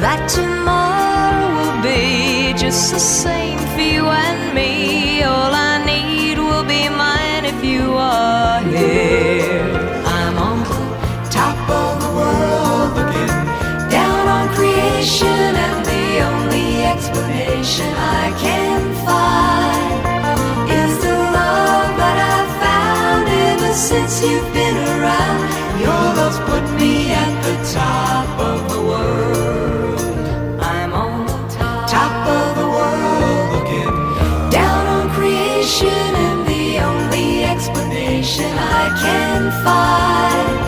that 0.02 0.28
tomorrow 0.28 1.46
will 1.58 1.80
be 1.80 2.52
just 2.58 2.92
the 2.92 2.98
same 2.98 3.58
for 3.72 3.80
you 3.80 4.04
and 4.06 4.52
me. 4.52 5.22
All 5.22 5.54
I 5.54 5.78
need 5.86 6.38
will 6.38 6.64
be 6.64 6.88
mine 6.88 7.44
if 7.44 7.62
you 7.62 7.94
are 7.94 8.60
here. 8.62 9.62
I'm 10.18 10.36
on 10.48 10.58
the 10.66 10.80
top 11.30 11.58
of 11.70 11.92
the 12.02 12.10
world 12.18 12.88
looking 12.98 13.34
down 13.96 14.24
on 14.36 14.46
creation, 14.58 15.52
and 15.66 15.78
the 15.86 16.06
only 16.30 16.68
explanation 16.92 17.88
I 17.94 18.34
can 18.44 18.80
find 19.06 20.02
is 20.80 20.92
the 21.04 21.14
love 21.38 21.90
that 22.02 22.18
I've 22.34 22.52
found 22.64 23.24
ever 23.46 23.72
since 23.72 24.12
you've 24.26 24.50
been 24.52 24.61
can 39.00 39.50
find 39.64 40.58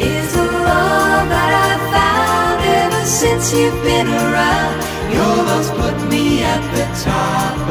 is 0.00 0.32
the 0.32 0.42
love 0.42 1.28
that 1.28 1.52
I've 1.66 1.84
found 1.96 2.58
ever 2.64 3.04
since 3.04 3.52
you've 3.52 3.82
been 3.82 4.08
around. 4.08 4.76
Your 5.12 5.36
love's 5.48 5.70
put 5.70 5.96
me 6.08 6.42
at 6.42 6.62
the 6.74 6.86
top 7.04 7.67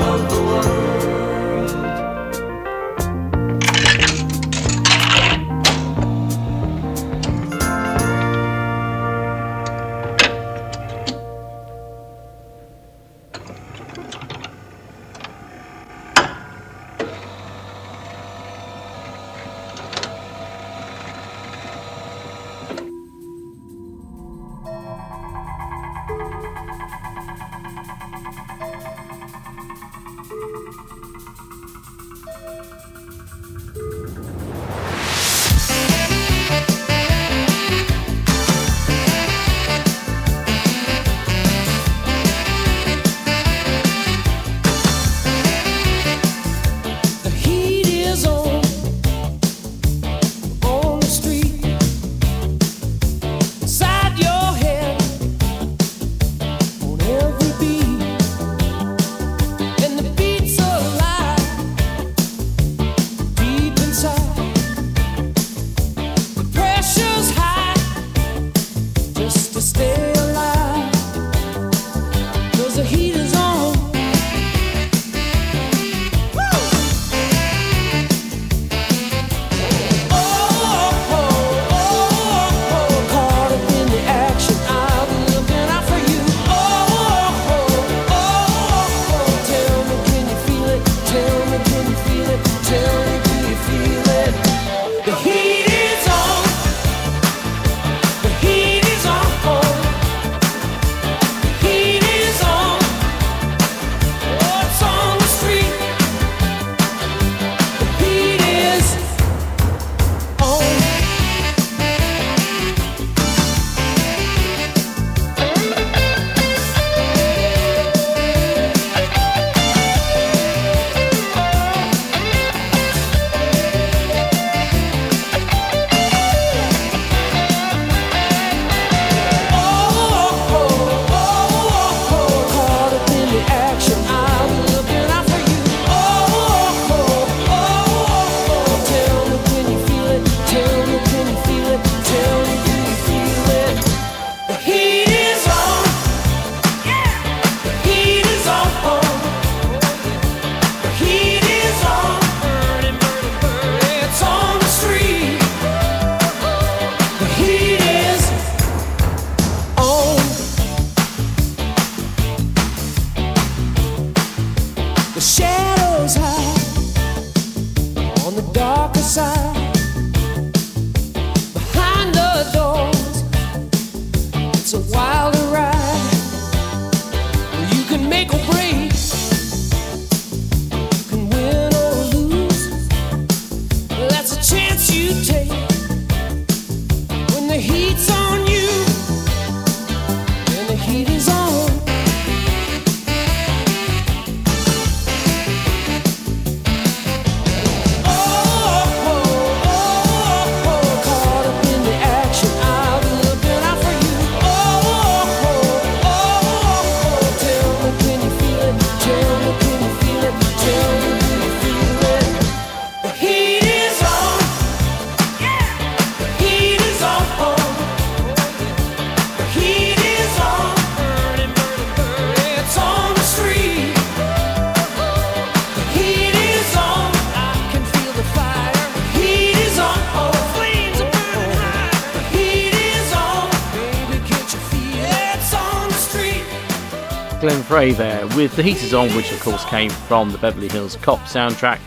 Glenn 237.40 237.62
Frey 237.62 237.92
there 237.92 238.26
with 238.36 238.56
The 238.56 238.64
Heat 238.64 238.82
Is 238.82 238.96
On, 238.96 239.10
which 239.16 239.32
of 239.32 239.40
course 239.42 239.64
came 239.66 239.92
from 239.92 240.32
the 240.32 240.40
Beverly 240.40 240.70
Hills 240.70 240.96
Cop 240.96 241.20
soundtrack, 241.20 241.80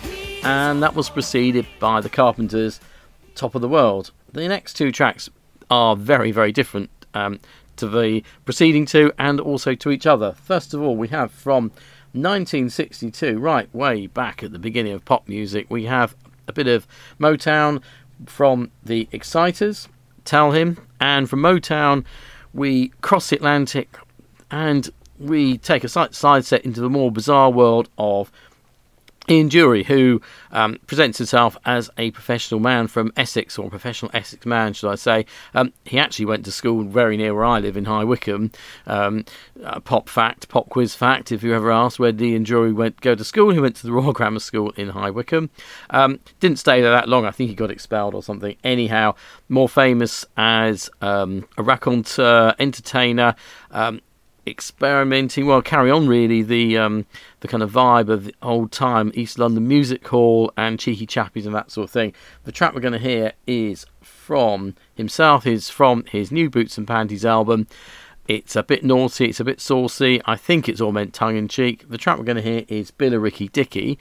and 0.44 0.80
that 0.80 0.94
was 0.94 1.10
preceded 1.10 1.66
by 1.80 2.00
The 2.00 2.08
Carpenters' 2.08 2.78
Top 3.34 3.56
of 3.56 3.60
the 3.60 3.68
World. 3.68 4.12
The 4.32 4.46
next 4.46 4.74
two 4.74 4.92
tracks 4.92 5.28
are 5.68 5.96
very, 5.96 6.30
very 6.30 6.52
different 6.52 6.88
um, 7.14 7.40
to 7.76 7.88
the 7.88 8.22
preceding 8.44 8.86
two 8.86 9.12
and 9.18 9.40
also 9.40 9.74
to 9.74 9.90
each 9.90 10.06
other. 10.06 10.32
First 10.32 10.72
of 10.72 10.82
all, 10.82 10.96
we 10.96 11.08
have 11.08 11.32
from 11.32 11.70
1962, 12.12 13.36
right 13.36 13.74
way 13.74 14.06
back 14.06 14.44
at 14.44 14.52
the 14.52 14.58
beginning 14.60 14.92
of 14.92 15.04
pop 15.04 15.26
music, 15.26 15.66
we 15.68 15.86
have 15.86 16.14
a 16.46 16.52
bit 16.52 16.68
of 16.68 16.86
Motown 17.18 17.82
from 18.24 18.70
the 18.84 19.08
Exciters, 19.10 19.88
Tell 20.24 20.52
Him, 20.52 20.78
and 21.00 21.28
from 21.28 21.40
Motown 21.40 22.04
we 22.52 22.88
cross 23.00 23.32
Atlantic 23.32 23.96
and 24.50 24.90
we 25.20 25.58
take 25.58 25.84
a 25.84 25.88
side 25.88 26.44
set 26.44 26.64
into 26.64 26.80
the 26.80 26.90
more 26.90 27.12
bizarre 27.12 27.50
world 27.50 27.88
of 27.98 28.32
Ian 29.28 29.48
Dury, 29.48 29.84
who 29.84 30.20
um, 30.50 30.78
presents 30.86 31.18
himself 31.18 31.56
as 31.64 31.88
a 31.96 32.10
professional 32.10 32.58
man 32.58 32.88
from 32.88 33.12
Essex, 33.16 33.58
or 33.58 33.66
a 33.66 33.70
professional 33.70 34.10
Essex 34.12 34.44
man, 34.44 34.72
should 34.72 34.90
I 34.90 34.96
say. 34.96 35.26
Um, 35.54 35.72
he 35.84 35.98
actually 35.98 36.24
went 36.24 36.44
to 36.46 36.52
school 36.52 36.82
very 36.82 37.16
near 37.16 37.32
where 37.32 37.44
I 37.44 37.60
live 37.60 37.76
in 37.76 37.84
High 37.84 38.02
Wycombe. 38.02 38.50
Um, 38.86 39.24
uh, 39.62 39.78
pop 39.80 40.08
fact, 40.08 40.48
pop 40.48 40.68
quiz 40.68 40.96
fact, 40.96 41.30
if 41.30 41.44
you 41.44 41.54
ever 41.54 41.70
asked 41.70 42.00
where 42.00 42.10
Ian 42.10 42.44
Dury 42.44 42.74
went 42.74 43.00
go 43.00 43.14
to 43.14 43.24
school, 43.24 43.50
he 43.50 43.60
went 43.60 43.76
to 43.76 43.86
the 43.86 43.92
Royal 43.92 44.12
Grammar 44.12 44.40
School 44.40 44.70
in 44.70 44.88
High 44.88 45.10
Wycombe. 45.10 45.50
Um, 45.90 46.18
didn't 46.40 46.58
stay 46.58 46.80
there 46.80 46.90
that 46.90 47.08
long, 47.08 47.24
I 47.24 47.30
think 47.30 47.50
he 47.50 47.56
got 47.56 47.70
expelled 47.70 48.14
or 48.14 48.22
something. 48.22 48.56
Anyhow, 48.64 49.14
more 49.48 49.68
famous 49.68 50.24
as 50.36 50.90
um, 51.02 51.46
a 51.56 51.62
raconteur, 51.62 52.54
entertainer, 52.58 53.36
um, 53.70 54.00
experimenting. 54.50 55.46
Well, 55.46 55.62
carry 55.62 55.90
on 55.90 56.08
really 56.08 56.42
the 56.42 56.76
um, 56.76 57.06
the 57.40 57.48
kind 57.48 57.62
of 57.62 57.70
vibe 57.70 58.08
of 58.08 58.24
the 58.24 58.34
old 58.42 58.72
time 58.72 59.12
East 59.14 59.38
London 59.38 59.66
Music 59.66 60.06
Hall 60.06 60.52
and 60.56 60.78
cheeky 60.78 61.06
chappies 61.06 61.46
and 61.46 61.54
that 61.54 61.70
sort 61.70 61.84
of 61.84 61.90
thing. 61.90 62.12
The 62.44 62.52
track 62.52 62.74
we're 62.74 62.80
going 62.80 62.92
to 62.92 62.98
hear 62.98 63.32
is 63.46 63.86
from 64.02 64.74
himself. 64.94 65.46
Is 65.46 65.70
from 65.70 66.04
his 66.04 66.30
new 66.30 66.50
Boots 66.50 66.76
and 66.76 66.86
Panties 66.86 67.24
album. 67.24 67.66
It's 68.28 68.54
a 68.54 68.62
bit 68.62 68.84
naughty. 68.84 69.26
It's 69.26 69.40
a 69.40 69.44
bit 69.44 69.60
saucy. 69.60 70.20
I 70.24 70.36
think 70.36 70.68
it's 70.68 70.80
all 70.80 70.92
meant 70.92 71.14
tongue 71.14 71.36
in 71.36 71.48
cheek. 71.48 71.88
The 71.88 71.98
track 71.98 72.18
we're 72.18 72.24
going 72.24 72.36
to 72.36 72.42
hear 72.42 72.64
is 72.68 72.90
Billericay 72.90 73.50
Dickie. 73.50 73.98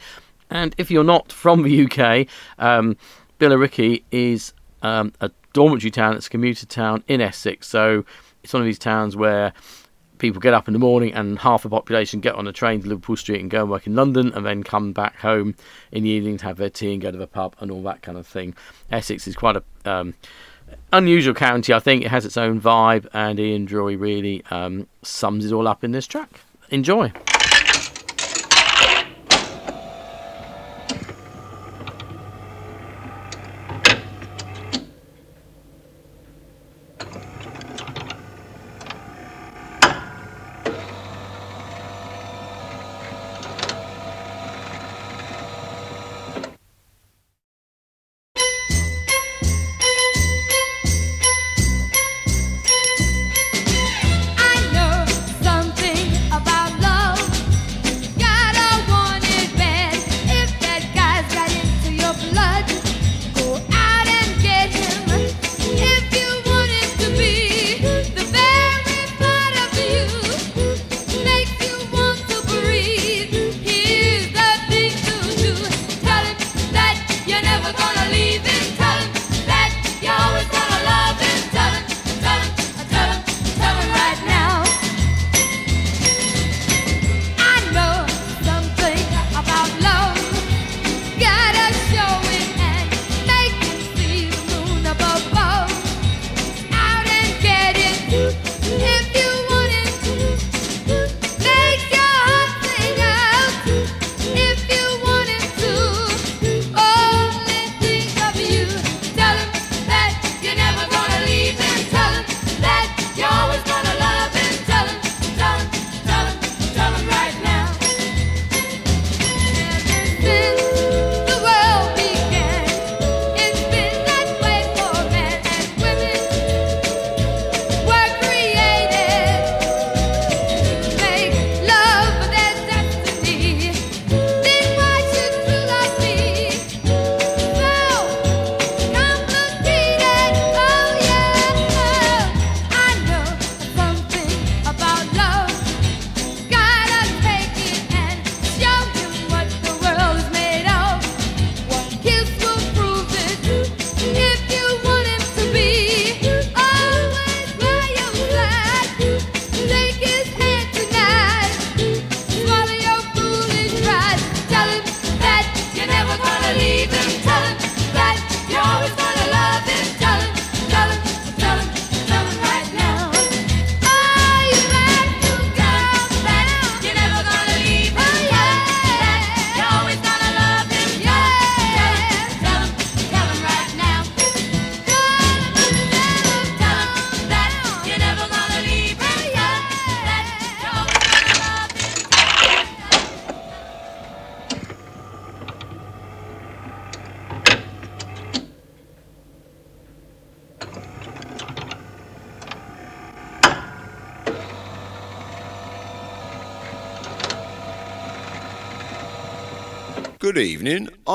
And 0.51 0.75
if 0.77 0.91
you're 0.91 1.03
not 1.03 1.31
from 1.31 1.63
the 1.63 1.85
UK, 1.85 2.27
um, 2.59 2.97
Billericay 3.39 4.03
is 4.11 4.53
um, 4.81 5.13
a 5.21 5.31
dormitory 5.53 5.91
town. 5.91 6.15
It's 6.15 6.27
a 6.27 6.29
commuter 6.29 6.65
town 6.65 7.03
in 7.07 7.21
Essex. 7.21 7.67
So 7.67 8.05
it's 8.43 8.53
one 8.53 8.61
of 8.61 8.65
these 8.65 8.79
towns 8.79 9.15
where 9.15 9.53
people 10.19 10.39
get 10.39 10.53
up 10.53 10.67
in 10.67 10.73
the 10.73 10.79
morning 10.79 11.13
and 11.13 11.39
half 11.39 11.63
the 11.63 11.69
population 11.69 12.19
get 12.19 12.35
on 12.35 12.47
a 12.47 12.53
train 12.53 12.81
to 12.81 12.87
Liverpool 12.87 13.15
Street 13.15 13.41
and 13.41 13.49
go 13.49 13.61
and 13.61 13.71
work 13.71 13.87
in 13.87 13.95
London 13.95 14.31
and 14.33 14.45
then 14.45 14.63
come 14.63 14.93
back 14.93 15.17
home 15.17 15.55
in 15.91 16.03
the 16.03 16.09
evening 16.09 16.37
to 16.37 16.45
have 16.45 16.57
their 16.57 16.69
tea 16.69 16.93
and 16.93 17.01
go 17.01 17.11
to 17.11 17.17
the 17.17 17.27
pub 17.27 17.55
and 17.59 17.71
all 17.71 17.81
that 17.83 18.01
kind 18.01 18.17
of 18.17 18.27
thing. 18.27 18.53
Essex 18.91 19.27
is 19.27 19.35
quite 19.35 19.55
a 19.55 19.63
um, 19.85 20.13
unusual 20.93 21.33
county. 21.33 21.73
I 21.73 21.79
think 21.79 22.03
it 22.03 22.09
has 22.09 22.25
its 22.25 22.37
own 22.37 22.61
vibe, 22.61 23.07
and 23.13 23.39
Ian 23.39 23.67
Dury 23.67 23.99
really 23.99 24.43
um, 24.51 24.87
sums 25.01 25.45
it 25.45 25.53
all 25.53 25.67
up 25.67 25.83
in 25.83 25.91
this 25.91 26.05
track. 26.05 26.41
Enjoy. 26.69 27.11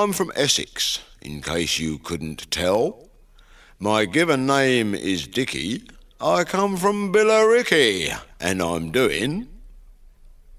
I'm 0.04 0.12
from 0.12 0.32
Essex, 0.36 1.00
in 1.22 1.40
case 1.40 1.78
you 1.78 1.96
couldn't 1.96 2.50
tell. 2.50 3.08
My 3.78 4.04
given 4.04 4.44
name 4.44 4.94
is 4.94 5.26
Dicky. 5.26 5.84
I 6.20 6.44
come 6.44 6.76
from 6.76 7.10
Billericay, 7.10 8.14
and 8.38 8.60
I'm 8.60 8.92
doing 8.92 9.48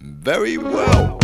very 0.02 0.58
well. 0.58 1.20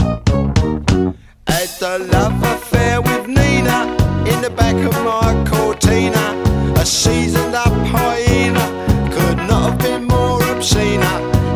Had 1.48 1.72
a 1.82 1.98
love 1.98 2.44
affair 2.44 3.02
with 3.02 3.28
Nina 3.28 3.98
in 4.30 4.40
the 4.44 4.54
back 4.56 4.76
of 4.76 4.94
my 5.04 5.44
Cortina. 5.50 6.76
A 6.78 6.86
seasoned 6.86 7.56
up 7.56 7.74
hyena 7.88 8.66
could 9.12 9.38
not 9.38 9.72
have 9.72 9.80
been 9.80 10.04
more 10.04 10.44
obscene. 10.52 11.02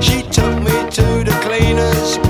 She 0.02 0.24
took 0.24 0.56
me 0.64 0.90
to 0.98 1.24
the 1.30 1.38
cleaners 1.46 2.25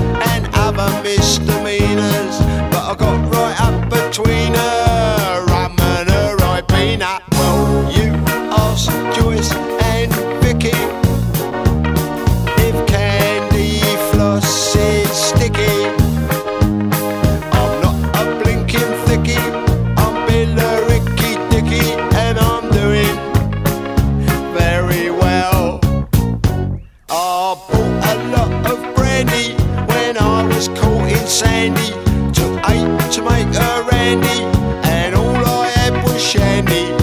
was 36.46 36.64
shandy. 36.64 36.95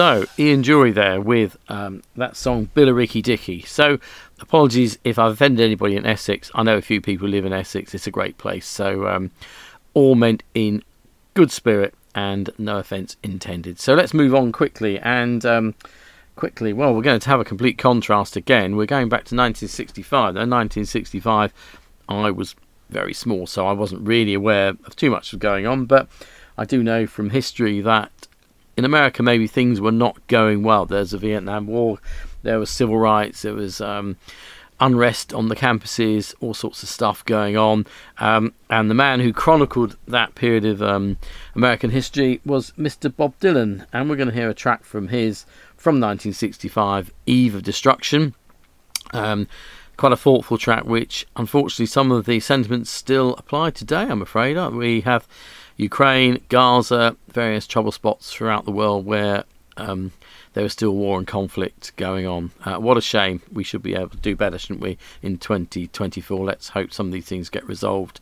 So, 0.00 0.24
Ian 0.38 0.62
Dury 0.62 0.94
there 0.94 1.20
with 1.20 1.58
um, 1.68 2.02
that 2.16 2.34
song 2.34 2.70
Billericay 2.74 3.22
Dickie. 3.22 3.60
So, 3.60 3.98
apologies 4.40 4.98
if 5.04 5.18
I've 5.18 5.32
offended 5.32 5.62
anybody 5.62 5.94
in 5.94 6.06
Essex. 6.06 6.50
I 6.54 6.62
know 6.62 6.78
a 6.78 6.80
few 6.80 7.02
people 7.02 7.28
live 7.28 7.44
in 7.44 7.52
Essex. 7.52 7.94
It's 7.94 8.06
a 8.06 8.10
great 8.10 8.38
place. 8.38 8.66
So, 8.66 9.06
um, 9.06 9.30
all 9.92 10.14
meant 10.14 10.42
in 10.54 10.82
good 11.34 11.50
spirit 11.50 11.92
and 12.14 12.48
no 12.56 12.78
offence 12.78 13.18
intended. 13.22 13.78
So, 13.78 13.92
let's 13.92 14.14
move 14.14 14.34
on 14.34 14.52
quickly 14.52 14.98
and. 15.00 15.44
Um, 15.44 15.74
quickly, 16.34 16.72
well, 16.72 16.94
we're 16.94 17.02
going 17.02 17.20
to 17.20 17.28
have 17.28 17.40
a 17.40 17.44
complete 17.44 17.76
contrast 17.76 18.34
again. 18.34 18.76
We're 18.76 18.86
going 18.86 19.10
back 19.10 19.24
to 19.26 19.36
1965. 19.36 20.32
Now, 20.32 20.40
1965, 20.40 21.52
I 22.08 22.30
was 22.30 22.56
very 22.88 23.12
small, 23.12 23.46
so 23.46 23.66
I 23.66 23.72
wasn't 23.72 24.08
really 24.08 24.32
aware 24.32 24.70
of 24.70 24.96
too 24.96 25.10
much 25.10 25.32
was 25.32 25.38
going 25.38 25.66
on, 25.66 25.84
but 25.84 26.08
I 26.56 26.64
do 26.64 26.82
know 26.82 27.06
from 27.06 27.28
history 27.28 27.82
that 27.82 28.10
in 28.76 28.84
America, 28.84 29.22
maybe 29.22 29.46
things 29.46 29.80
were 29.80 29.92
not 29.92 30.26
going 30.26 30.62
well. 30.62 30.86
There's 30.86 31.12
a 31.12 31.18
Vietnam 31.18 31.66
War, 31.66 31.98
there 32.42 32.58
was 32.58 32.70
civil 32.70 32.98
rights, 32.98 33.42
there 33.42 33.54
was 33.54 33.80
um, 33.80 34.16
unrest 34.80 35.34
on 35.34 35.48
the 35.48 35.56
campuses, 35.56 36.34
all 36.40 36.54
sorts 36.54 36.82
of 36.82 36.88
stuff 36.88 37.24
going 37.24 37.56
on. 37.56 37.86
Um, 38.18 38.54
and 38.68 38.90
the 38.90 38.94
man 38.94 39.20
who 39.20 39.32
chronicled 39.32 39.96
that 40.08 40.34
period 40.34 40.64
of 40.64 40.82
um, 40.82 41.18
American 41.54 41.90
history 41.90 42.40
was 42.44 42.72
Mr. 42.72 43.14
Bob 43.14 43.38
Dylan. 43.40 43.86
And 43.92 44.08
we're 44.08 44.16
going 44.16 44.28
to 44.28 44.34
hear 44.34 44.50
a 44.50 44.54
track 44.54 44.84
from 44.84 45.08
his 45.08 45.44
from 45.76 45.94
1965, 45.94 47.12
Eve 47.26 47.54
of 47.54 47.62
Destruction. 47.62 48.34
Um, 49.12 49.48
quite 49.96 50.12
a 50.12 50.16
thoughtful 50.16 50.56
track, 50.56 50.84
which 50.84 51.26
unfortunately 51.36 51.86
some 51.86 52.10
of 52.10 52.24
the 52.24 52.40
sentiments 52.40 52.90
still 52.90 53.34
apply 53.36 53.70
today. 53.70 54.02
I'm 54.02 54.22
afraid 54.22 54.56
Uh, 54.56 54.70
we 54.72 55.02
have 55.02 55.28
Ukraine, 55.76 56.40
Gaza, 56.48 57.16
various 57.28 57.66
trouble 57.66 57.92
spots 57.92 58.32
throughout 58.32 58.64
the 58.64 58.70
world 58.70 59.04
where 59.04 59.44
um, 59.76 60.12
there 60.52 60.64
is 60.64 60.72
still 60.72 60.94
war 60.94 61.18
and 61.18 61.26
conflict 61.26 61.94
going 61.96 62.26
on. 62.26 62.50
Uh, 62.64 62.76
what 62.76 62.96
a 62.96 63.00
shame. 63.00 63.40
We 63.52 63.64
should 63.64 63.82
be 63.82 63.94
able 63.94 64.10
to 64.10 64.16
do 64.16 64.36
better, 64.36 64.58
shouldn't 64.58 64.80
we, 64.80 64.98
in 65.22 65.38
2024? 65.38 66.44
Let's 66.44 66.70
hope 66.70 66.92
some 66.92 67.06
of 67.06 67.12
these 67.12 67.26
things 67.26 67.48
get 67.48 67.66
resolved 67.66 68.20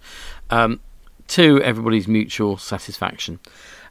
um, 0.50 0.80
to 1.28 1.62
everybody's 1.62 2.06
mutual 2.06 2.58
satisfaction. 2.58 3.40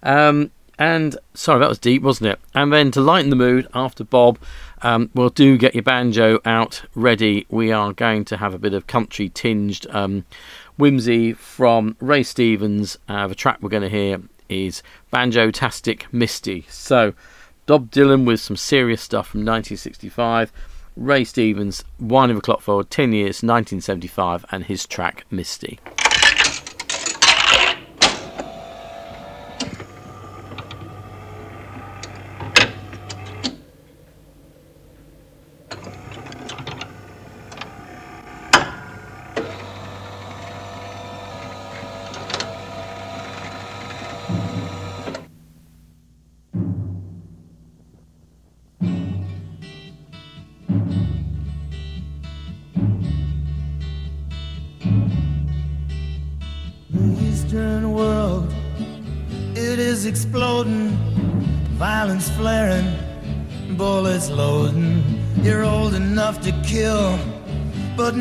Um, 0.03 0.51
and 0.80 1.18
sorry, 1.34 1.60
that 1.60 1.70
was 1.70 1.80
deep, 1.80 2.03
wasn't 2.03 2.32
it? 2.32 2.39
And 2.53 2.72
then 2.72 2.91
to 2.91 3.01
lighten 3.01 3.32
the 3.32 3.36
mood 3.36 3.68
after 3.74 4.03
Bob, 4.03 4.38
um, 4.84 5.10
well, 5.16 5.30
do 5.30 5.58
get 5.58 5.74
your 5.74 5.84
banjo 5.84 6.39
out 6.45 6.84
ready. 6.93 7.47
We 7.49 7.72
are 7.72 7.93
going 7.93 8.26
to 8.26 8.38
have 8.38 8.53
a 8.53 8.60
bit 8.60 8.76
of 8.76 8.86
country 8.86 9.30
tinged 9.30 9.88
um, 9.89 10.26
whimsy 10.78 11.34
from 11.34 11.95
Ray 11.99 12.23
Stevens. 12.23 12.97
Uh, 13.07 13.28
the 13.28 13.36
track 13.36 13.59
we're 13.61 13.69
going 13.69 13.84
to 13.84 13.89
hear 13.89 14.21
is 14.49 14.82
Banjo 15.11 15.51
Tastic 15.51 16.11
Misty. 16.13 16.65
So, 16.69 17.13
Bob 17.65 17.91
Dylan 17.91 18.25
with 18.25 18.39
some 18.39 18.55
serious 18.55 19.01
stuff 19.01 19.28
from 19.28 19.41
1965. 19.41 20.51
Ray 20.95 21.23
Stevens, 21.23 21.84
Winding 21.99 22.38
the 22.38 22.41
Clock 22.41 22.61
Forward, 22.61 22.89
10 22.89 23.13
years, 23.13 23.43
1975, 23.43 24.45
and 24.51 24.63
his 24.63 24.88
track 24.88 25.25
Misty. 25.30 25.80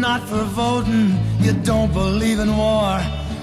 Not 0.01 0.23
for 0.29 0.45
voting. 0.45 1.19
You 1.41 1.53
don't 1.53 1.93
believe 1.93 2.39
in 2.39 2.57
war, 2.57 3.01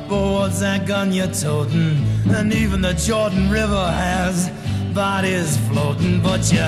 but 0.07 0.23
what's 0.33 0.59
that 0.59 0.85
gun 0.85 1.11
you're 1.11 1.27
toting? 1.27 1.97
And 2.29 2.53
even 2.53 2.81
the 2.81 2.93
Jordan 2.93 3.49
River 3.49 3.85
has 3.91 4.49
bodies 4.93 5.57
floating, 5.67 6.21
but 6.21 6.41
you 6.51 6.67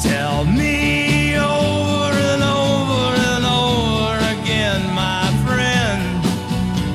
tell 0.00 0.44
me 0.44 1.36
over 1.36 2.12
and 2.32 2.42
over 2.42 3.06
and 3.32 3.44
over 3.44 4.16
again, 4.34 4.82
my 4.94 5.24
friend, 5.46 6.02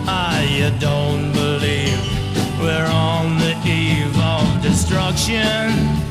ah, 0.08 0.42
you 0.42 0.70
don't 0.80 1.32
believe 1.34 2.00
we're 2.60 2.92
on 2.92 3.38
the 3.40 3.54
eve 3.66 4.18
of 4.20 4.62
destruction. 4.62 6.11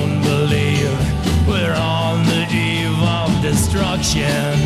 destruction. 3.71 4.59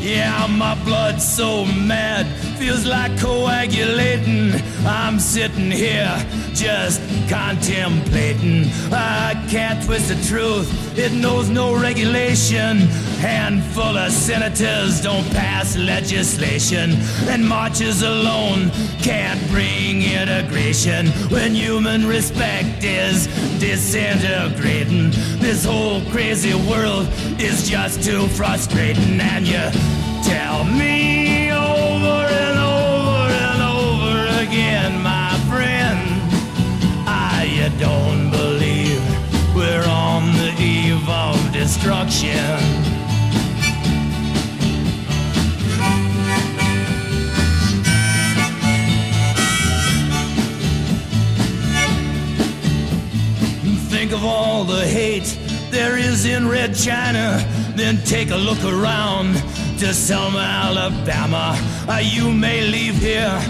Yeah, 0.00 0.46
my 0.48 0.74
blood's 0.84 1.24
so 1.24 1.64
mad, 1.64 2.26
feels 2.58 2.86
like 2.86 3.18
coagulating. 3.18 4.52
I'm 4.86 5.18
sitting 5.18 5.70
here 5.70 6.14
just 6.54 7.00
contemplating. 7.28 8.66
I 8.92 9.34
can't 9.50 9.82
twist 9.84 10.08
the 10.08 10.28
truth, 10.28 10.98
it 10.98 11.12
knows 11.12 11.48
no 11.48 11.74
regulation. 11.74 12.88
Handful 13.22 13.96
of 13.96 14.10
senators 14.10 15.00
don't 15.00 15.24
pass 15.30 15.76
legislation, 15.76 16.96
and 17.28 17.48
marches 17.48 18.02
alone 18.02 18.72
can't 19.00 19.40
bring 19.48 20.02
integration 20.02 21.06
when 21.30 21.54
human 21.54 22.04
respect 22.04 22.82
is 22.82 23.28
disintegrating. 23.60 25.12
This 25.38 25.64
whole 25.64 26.00
crazy 26.10 26.54
world 26.68 27.06
is 27.38 27.70
just 27.70 28.02
too 28.02 28.26
frustrating, 28.26 29.20
and 29.20 29.46
you 29.46 29.70
tell 30.24 30.64
me 30.64 31.52
over 31.52 32.26
and 32.26 32.58
over 32.58 33.30
and 33.30 33.62
over 33.62 34.42
again, 34.42 35.00
my 35.00 35.30
friend, 35.48 36.00
I 37.06 37.44
you 37.44 37.70
don't 37.78 38.32
believe 38.32 39.00
we're 39.54 39.86
on 39.88 40.32
the 40.32 40.52
eve 40.60 41.08
of 41.08 41.52
destruction. 41.52 42.91
Think 54.12 54.24
of 54.24 54.30
all 54.30 54.64
the 54.64 54.86
hate 54.86 55.38
there 55.70 55.96
is 55.96 56.26
in 56.26 56.46
Red 56.46 56.74
China. 56.74 57.42
Then 57.74 57.96
take 58.04 58.30
a 58.30 58.36
look 58.36 58.62
around 58.62 59.36
to 59.78 59.94
Selma, 59.94 60.38
Alabama. 60.38 61.56
Uh, 61.88 62.02
you 62.04 62.30
may 62.30 62.60
leave 62.60 62.96
here 62.96 63.40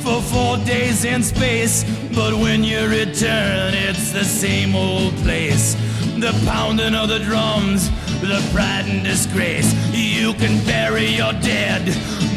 for 0.00 0.22
four 0.22 0.58
days 0.58 1.04
in 1.04 1.24
space, 1.24 1.82
but 2.14 2.34
when 2.34 2.62
you 2.62 2.86
return, 2.86 3.74
it's 3.74 4.12
the 4.12 4.22
same 4.22 4.76
old 4.76 5.12
place. 5.24 5.74
The 6.20 6.32
pounding 6.46 6.94
of 6.94 7.08
the 7.08 7.18
drums, 7.18 7.90
the 8.20 8.48
pride 8.52 8.84
and 8.86 9.02
disgrace. 9.02 9.74
You 10.32 10.38
can 10.48 10.64
bury 10.64 11.04
your 11.08 11.34
dead, 11.34 11.84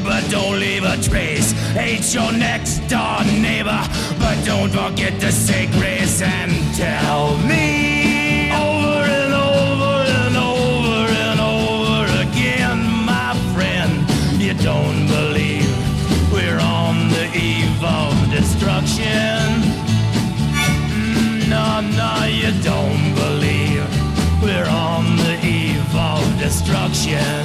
but 0.03 0.29
don't 0.29 0.59
leave 0.59 0.83
a 0.83 1.01
trace. 1.01 1.53
Hate 1.71 2.13
your 2.13 2.29
next 2.33 2.79
door 2.89 3.23
neighbor, 3.23 3.81
but 4.19 4.35
don't 4.43 4.69
forget 4.69 5.17
to 5.21 5.31
say 5.31 5.67
grace 5.67 6.21
and 6.21 6.51
tell 6.75 7.37
me 7.37 8.51
over 8.51 8.99
and 8.99 9.33
over 9.33 9.95
and 10.23 10.35
over 10.35 11.07
and 11.23 11.39
over 11.39 12.03
again, 12.27 12.79
my 13.05 13.33
friend. 13.55 13.93
You 14.41 14.55
don't 14.55 15.07
believe 15.07 15.71
we're 16.33 16.59
on 16.59 17.07
the 17.07 17.31
eve 17.33 17.81
of 17.81 18.11
destruction. 18.29 19.39
Mm, 20.51 21.47
No, 21.47 21.79
no, 21.79 22.25
you 22.25 22.51
don't 22.61 23.15
believe 23.15 23.87
we're 24.43 24.67
on 24.69 25.15
the 25.15 25.39
eve 25.47 25.95
of 25.95 26.21
destruction. 26.39 27.44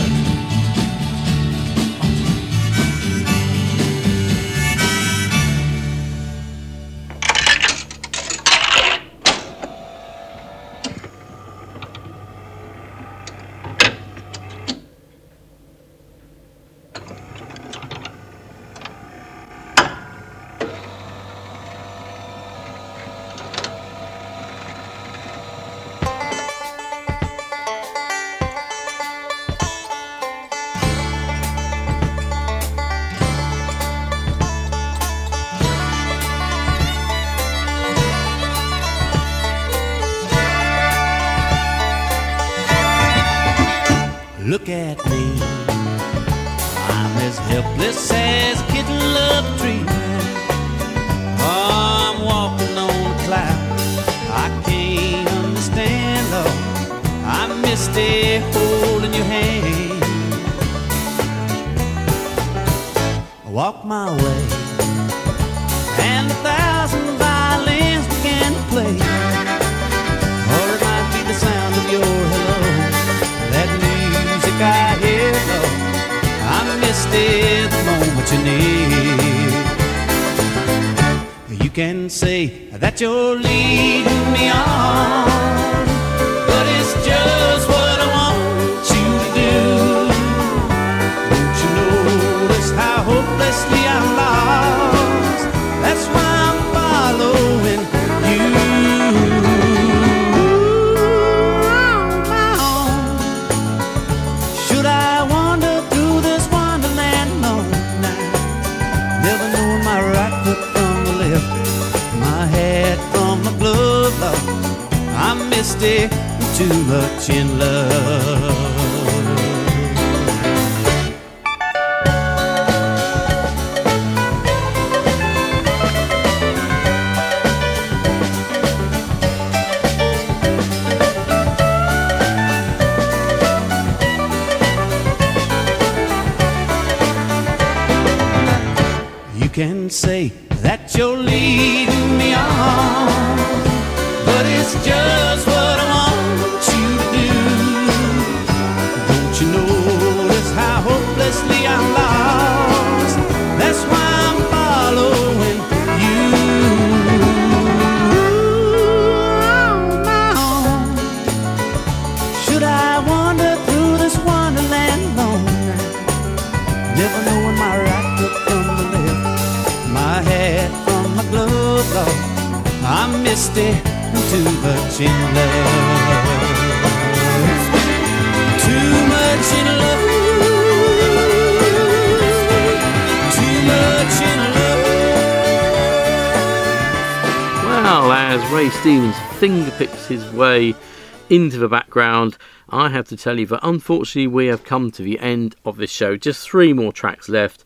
Into 191.30 191.58
the 191.58 191.68
background, 191.68 192.36
I 192.68 192.90
have 192.90 193.08
to 193.08 193.16
tell 193.16 193.38
you 193.38 193.46
that 193.46 193.60
unfortunately 193.62 194.26
we 194.26 194.46
have 194.48 194.64
come 194.64 194.90
to 194.90 195.02
the 195.02 195.18
end 195.20 195.54
of 195.64 195.76
this 195.76 195.90
show. 195.90 196.16
Just 196.16 196.46
three 196.46 196.72
more 196.72 196.92
tracks 196.92 197.28
left, 197.28 197.64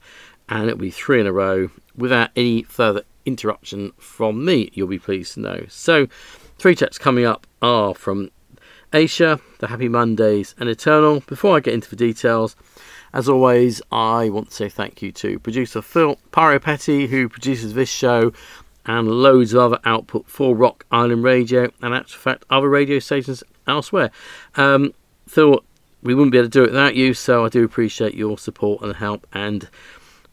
and 0.48 0.66
it'll 0.66 0.78
be 0.78 0.90
three 0.90 1.20
in 1.20 1.26
a 1.26 1.32
row 1.32 1.70
without 1.96 2.30
any 2.36 2.62
further 2.62 3.02
interruption 3.24 3.92
from 3.96 4.44
me, 4.44 4.70
you'll 4.74 4.86
be 4.86 4.98
pleased 4.98 5.34
to 5.34 5.40
know. 5.40 5.64
So, 5.68 6.06
three 6.58 6.74
tracks 6.74 6.98
coming 6.98 7.24
up 7.24 7.46
are 7.62 7.94
from 7.94 8.30
Asia, 8.92 9.40
The 9.58 9.68
Happy 9.68 9.88
Mondays, 9.88 10.54
and 10.58 10.68
Eternal. 10.68 11.20
Before 11.26 11.56
I 11.56 11.60
get 11.60 11.74
into 11.74 11.90
the 11.90 11.96
details, 11.96 12.54
as 13.12 13.28
always, 13.28 13.80
I 13.90 14.28
want 14.28 14.50
to 14.50 14.54
say 14.54 14.68
thank 14.68 15.02
you 15.02 15.10
to 15.12 15.38
producer 15.38 15.82
Phil 15.82 16.16
Petty, 16.32 17.06
who 17.06 17.28
produces 17.28 17.74
this 17.74 17.88
show 17.88 18.32
and 18.86 19.08
loads 19.08 19.54
of 19.54 19.60
other 19.60 19.78
output 19.84 20.26
for 20.26 20.54
Rock 20.54 20.84
Island 20.90 21.24
Radio 21.24 21.70
and, 21.80 21.94
actual 21.94 22.20
fact, 22.20 22.44
other 22.50 22.68
radio 22.68 22.98
stations 22.98 23.42
elsewhere. 23.66 24.10
Um, 24.56 24.94
we 26.04 26.14
wouldn't 26.14 26.32
be 26.32 26.38
able 26.38 26.50
to 26.50 26.58
do 26.58 26.64
it 26.64 26.70
without 26.70 26.94
you, 26.94 27.14
so 27.14 27.44
I 27.44 27.48
do 27.48 27.64
appreciate 27.64 28.14
your 28.14 28.36
support 28.36 28.82
and 28.82 28.94
help 28.94 29.26
and 29.32 29.68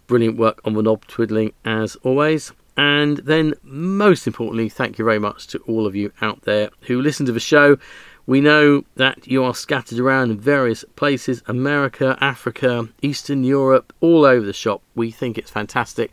brilliant 0.05 0.37
work 0.37 0.59
on 0.65 0.73
the 0.73 0.81
knob 0.81 1.07
twiddling 1.07 1.53
as 1.63 1.95
always. 2.03 2.51
And 2.75 3.17
then, 3.17 3.53
most 3.63 4.27
importantly, 4.27 4.67
thank 4.67 4.97
you 4.97 5.05
very 5.05 5.19
much 5.19 5.47
to 5.47 5.59
all 5.59 5.87
of 5.87 5.95
you 5.95 6.11
out 6.21 6.41
there 6.41 6.69
who 6.81 7.01
listen 7.01 7.25
to 7.25 7.31
the 7.31 7.39
show. 7.39 7.77
We 8.25 8.41
know 8.41 8.83
that 8.95 9.27
you 9.27 9.43
are 9.43 9.55
scattered 9.55 9.99
around 9.99 10.31
in 10.31 10.39
various 10.39 10.85
places 10.95 11.41
America, 11.47 12.17
Africa, 12.21 12.89
Eastern 13.01 13.43
Europe, 13.43 13.93
all 13.99 14.25
over 14.25 14.45
the 14.45 14.53
shop. 14.53 14.81
We 14.95 15.11
think 15.11 15.37
it's 15.37 15.51
fantastic. 15.51 16.11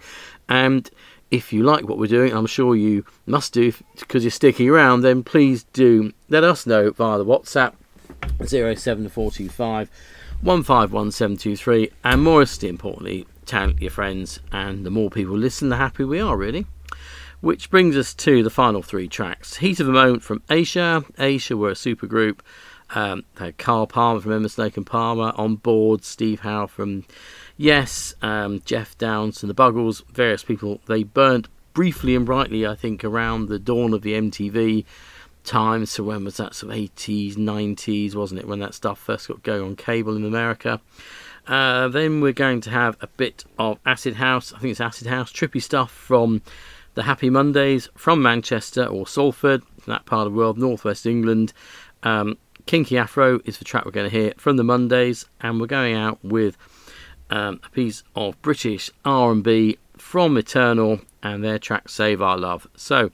And 0.49 0.91
if 1.31 1.53
you 1.53 1.62
like 1.62 1.89
what 1.89 1.99
we're 1.99 2.07
doing, 2.07 2.33
I'm 2.33 2.47
sure 2.47 2.74
you 2.74 3.05
must 3.26 3.53
do 3.53 3.72
because 3.99 4.24
you're 4.24 4.31
sticking 4.31 4.68
around, 4.68 5.03
then 5.03 5.22
please 5.22 5.64
do 5.72 6.12
let 6.29 6.45
us 6.45 6.66
know 6.66 6.91
via 6.91 7.18
the 7.18 7.24
WhatsApp 7.24 7.74
07425 8.47 9.91
151723. 10.43 11.91
And 12.05 12.22
most 12.22 12.64
importantly, 12.64 13.26
tell 13.45 13.72
your 13.72 13.91
friends. 13.91 14.41
And 14.53 14.87
the 14.87 14.91
more 14.91 15.11
people 15.11 15.37
listen, 15.37 15.68
the 15.68 15.76
happier 15.76 16.07
we 16.07 16.20
are, 16.20 16.37
really. 16.37 16.66
Which 17.41 17.70
brings 17.70 17.97
us 17.97 18.14
to 18.14 18.43
the 18.43 18.51
final 18.51 18.83
three 18.83 19.09
tracks. 19.09 19.57
Heat 19.57 19.81
of 19.81 19.87
the 19.87 19.93
Moment 19.93 20.22
from 20.22 20.43
Asia. 20.51 21.05
Asia 21.18 21.57
were 21.57 21.70
a 21.70 21.76
super 21.76 22.07
group. 22.07 22.43
Um, 22.91 23.24
Carl 23.59 23.87
Palmer 23.87 24.20
from 24.20 24.33
Emerson 24.33 24.64
Lake 24.64 24.76
and 24.76 24.87
Palmer 24.87 25.33
on 25.37 25.57
board, 25.57 26.05
Steve 26.05 26.41
Howe 26.41 26.66
from 26.66 27.05
Yes, 27.61 28.15
um, 28.23 28.63
Geoff 28.65 28.97
Downes 28.99 29.43
and 29.43 29.51
the 29.51 29.55
Buggles, 29.55 30.05
various 30.13 30.45
people. 30.45 30.81
They 30.87 31.03
burnt 31.03 31.49
briefly 31.75 32.15
and 32.15 32.25
brightly, 32.25 32.65
I 32.65 32.77
think, 32.77 33.05
around 33.05 33.49
the 33.49 33.59
dawn 33.59 33.93
of 33.93 34.03
the 34.03 34.13
MTV 34.13 34.85
times. 35.43 35.91
So 35.91 36.05
when 36.05 36.23
was 36.23 36.37
that? 36.37 36.55
So 36.55 36.69
80s, 36.69 37.35
90s, 37.35 38.15
wasn't 38.15 38.41
it? 38.41 38.47
When 38.47 38.61
that 38.61 38.75
stuff 38.75 39.01
first 39.01 39.27
got 39.27 39.43
going 39.43 39.63
on 39.63 39.75
cable 39.75 40.15
in 40.15 40.25
America. 40.25 40.81
Uh, 41.49 41.89
then 41.89 42.21
we're 42.21 42.33
going 42.33 42.61
to 42.61 42.71
have 42.71 42.97
a 43.01 43.09
bit 43.09 43.45
of 43.59 43.81
Acid 43.85 44.15
House. 44.15 44.53
I 44.53 44.61
think 44.61 44.71
it's 44.71 44.81
Acid 44.81 45.09
House, 45.09 45.33
trippy 45.33 45.61
stuff 45.61 45.91
from 45.91 46.43
the 46.95 47.03
Happy 47.03 47.29
Mondays 47.29 47.89
from 47.97 48.23
Manchester 48.23 48.85
or 48.85 49.05
Salford, 49.05 49.65
that 49.89 50.07
part 50.07 50.29
of 50.29 50.33
the 50.33 50.39
world, 50.39 50.59
northwest 50.59 51.07
England. 51.07 51.53
Um, 52.05 52.39
Kinky 52.67 52.99
Afro 52.99 53.41
is 53.47 53.59
the 53.59 53.65
track 53.65 53.85
we're 53.85 53.91
going 53.91 54.11
to 54.11 54.17
hear 54.17 54.35
from 54.37 54.59
the 54.59 54.65
Mondays, 54.65 55.25
and 55.41 55.61
we're 55.61 55.67
going 55.67 55.95
out 55.95 56.23
with 56.23 56.57
um, 57.31 57.61
a 57.64 57.70
piece 57.70 58.03
of 58.14 58.41
British 58.43 58.91
R&B 59.05 59.79
from 59.97 60.37
Eternal 60.37 61.01
and 61.22 61.43
their 61.43 61.59
track 61.59 61.89
Save 61.89 62.22
Our 62.22 62.39
Love. 62.39 62.66
So, 62.76 63.11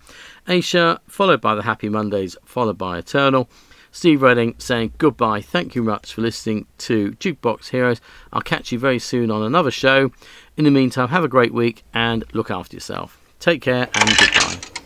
Asia, 0.47 1.01
followed 1.07 1.41
by 1.41 1.55
the 1.55 1.63
Happy 1.63 1.89
Mondays, 1.89 2.37
followed 2.45 2.79
by 2.79 2.99
Eternal. 2.99 3.49
Steve 3.91 4.23
Reading 4.23 4.57
saying 4.59 4.93
goodbye. 4.99 5.41
Thank 5.41 5.77
you 5.77 5.83
much 5.83 6.15
for 6.15 6.21
listening 6.21 6.67
to 6.79 7.13
Jukebox 7.13 7.69
Heroes. 7.69 8.01
I'll 8.33 8.43
catch 8.43 8.73
you 8.73 8.79
very 8.79 8.99
soon 8.99 9.31
on 9.31 9.43
another 9.43 9.71
show. 9.71 10.11
In 10.57 10.65
the 10.65 10.71
meantime, 10.73 11.09
have 11.09 11.23
a 11.23 11.29
great 11.29 11.55
week 11.55 11.85
and 11.95 12.25
look 12.33 12.51
after 12.51 12.75
yourself. 12.75 13.21
Take 13.39 13.63
care 13.63 13.89
and 13.95 14.17
goodbye. 14.19 14.84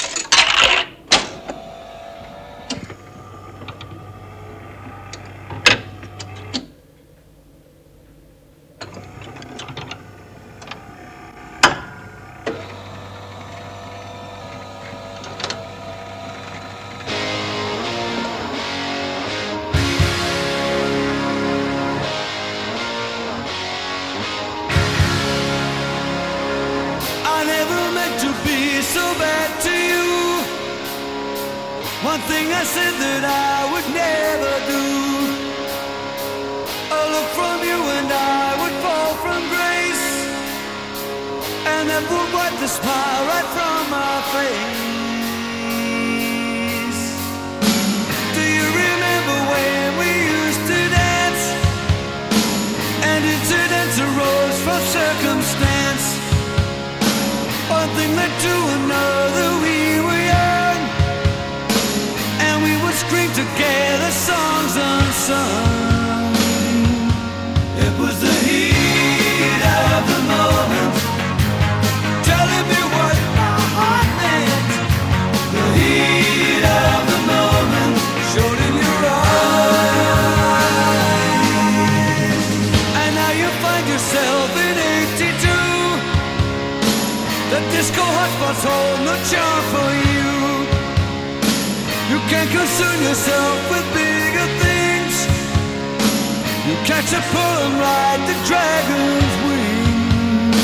Smile 42.81 43.23
right 43.33 43.49
from 43.57 43.81
my 43.91 44.15
face. 44.35 44.83
Do 48.37 48.43
you 48.59 48.67
remember 48.85 49.37
when 49.53 49.87
we 50.01 50.11
used 50.39 50.63
to 50.71 50.79
dance? 50.99 51.45
And 53.11 53.21
incidents 53.35 53.97
arose 54.07 54.59
from 54.67 54.83
circumstance. 54.99 56.05
One 57.79 57.91
thing 57.97 58.11
led 58.21 58.35
to 58.47 58.55
another, 58.79 59.49
we 59.65 59.77
were 60.07 60.25
young. 60.35 60.81
And 62.47 62.57
we 62.67 62.73
would 62.83 62.97
scream 63.05 63.31
together 63.43 64.11
songs 64.29 64.75
unsung. 64.77 65.68
Hotspots 88.59 88.65
hold 88.65 89.01
no 89.05 89.15
charm 89.31 89.63
for 89.73 89.91
you. 90.09 90.31
You 92.11 92.19
can't 92.29 92.51
concern 92.51 93.03
yourself 93.03 93.71
with 93.71 93.85
bigger 93.95 94.49
things. 94.63 95.27
You 96.67 96.75
catch 96.85 97.13
a 97.13 97.21
pull 97.33 97.59
and 97.65 97.75
ride 97.81 98.21
the 98.27 98.35
dragon's 98.47 99.35
wings. 99.47 100.57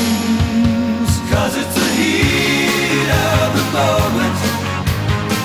Cause 1.31 1.57
it's 1.57 1.75
the 1.75 1.89
heat 1.99 3.09
of 3.09 3.53
the 3.59 3.65
moment. 3.73 4.39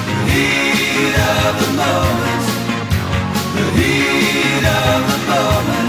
The 0.06 0.14
heat 0.32 1.16
of 1.18 1.52
the 1.60 1.70
moment. 1.82 2.44
The 3.56 3.64
heat 3.78 4.64
of 4.64 5.00
the 5.10 5.18
moment. 5.30 5.79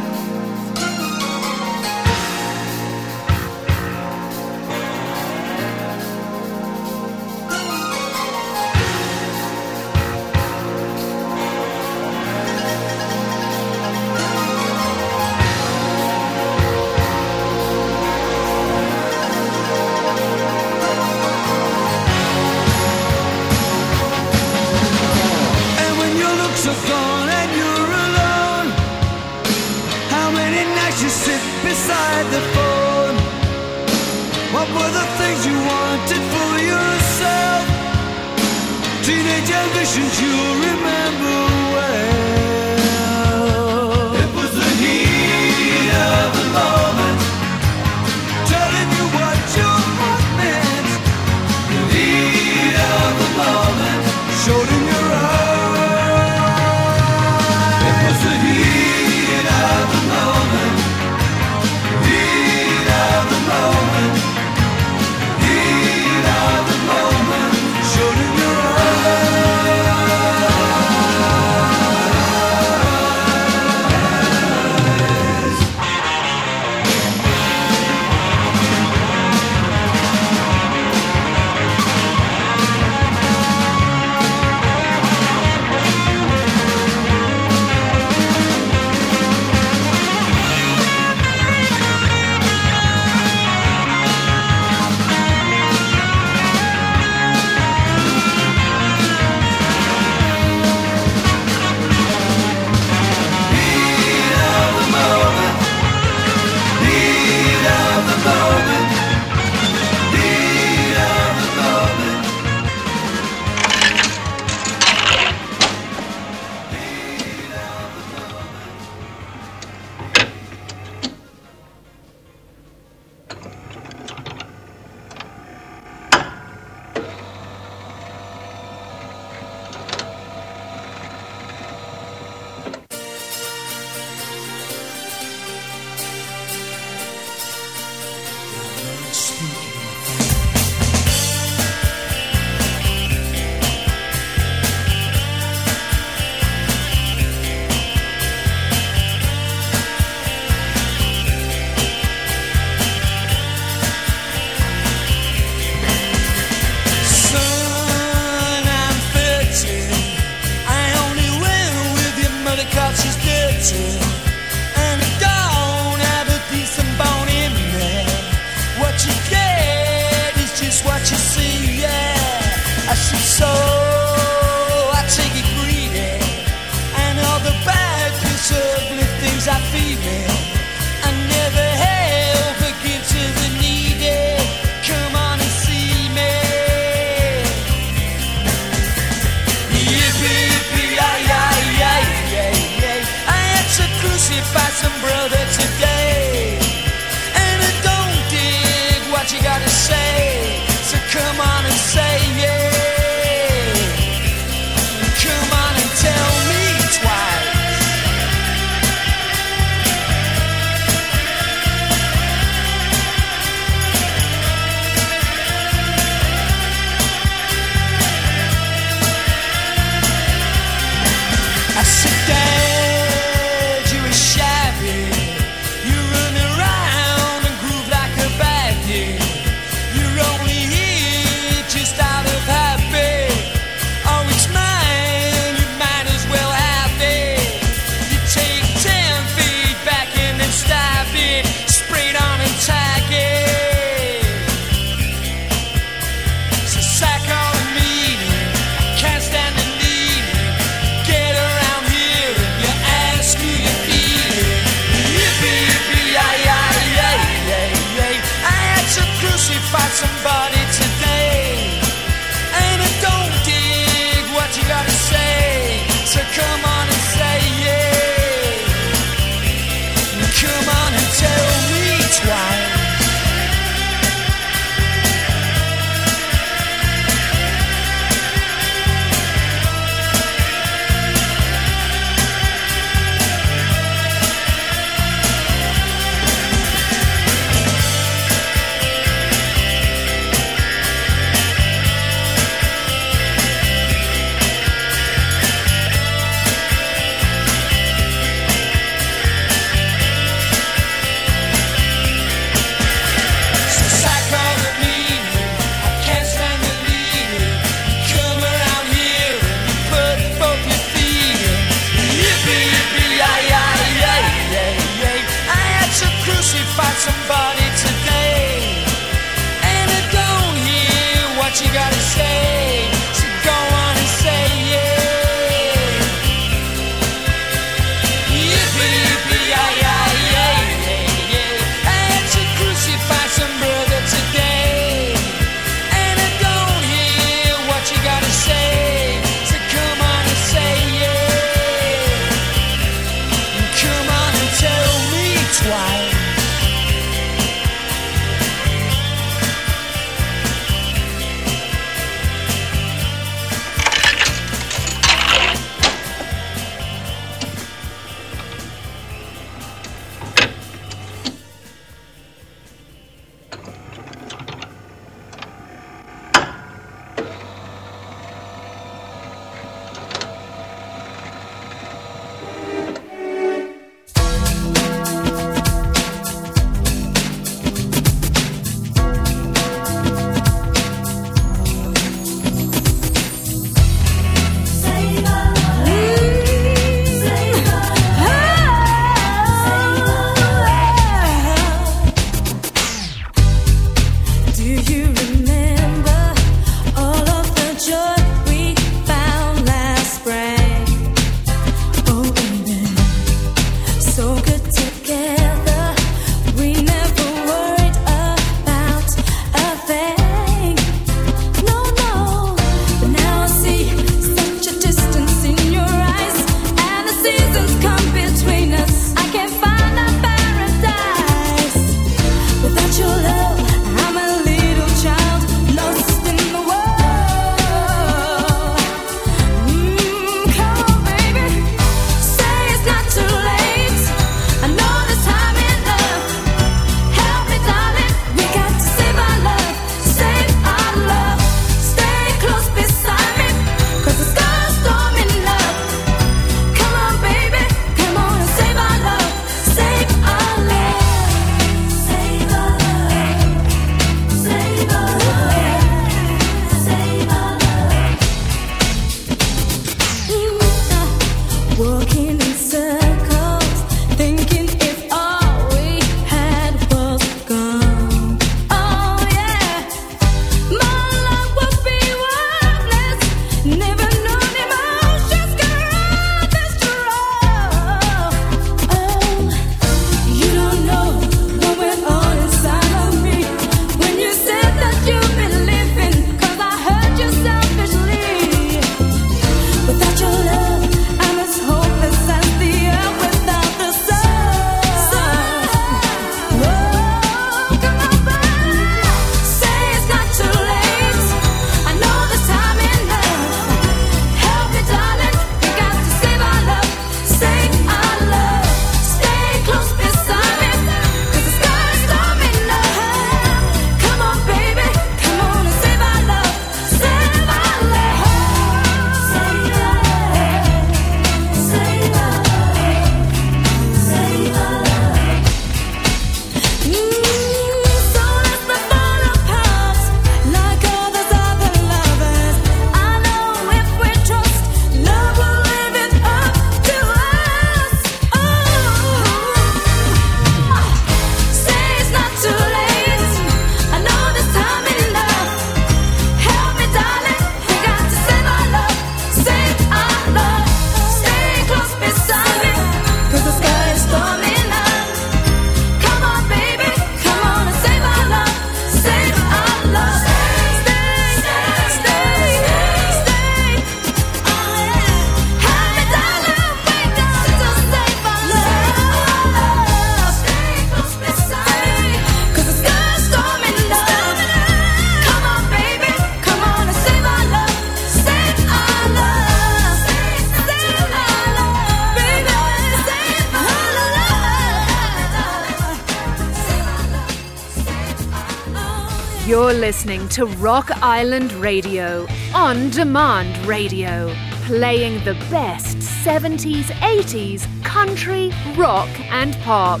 listening 589.86 590.28
to 590.28 590.46
Rock 590.46 590.90
Island 591.00 591.52
Radio, 591.52 592.26
on 592.52 592.90
demand 592.90 593.56
radio, 593.68 594.34
playing 594.64 595.22
the 595.24 595.34
best 595.48 595.98
70s, 595.98 596.86
80s, 596.96 597.84
country, 597.84 598.50
rock, 598.76 599.08
and 599.30 599.54
pop. 599.58 600.00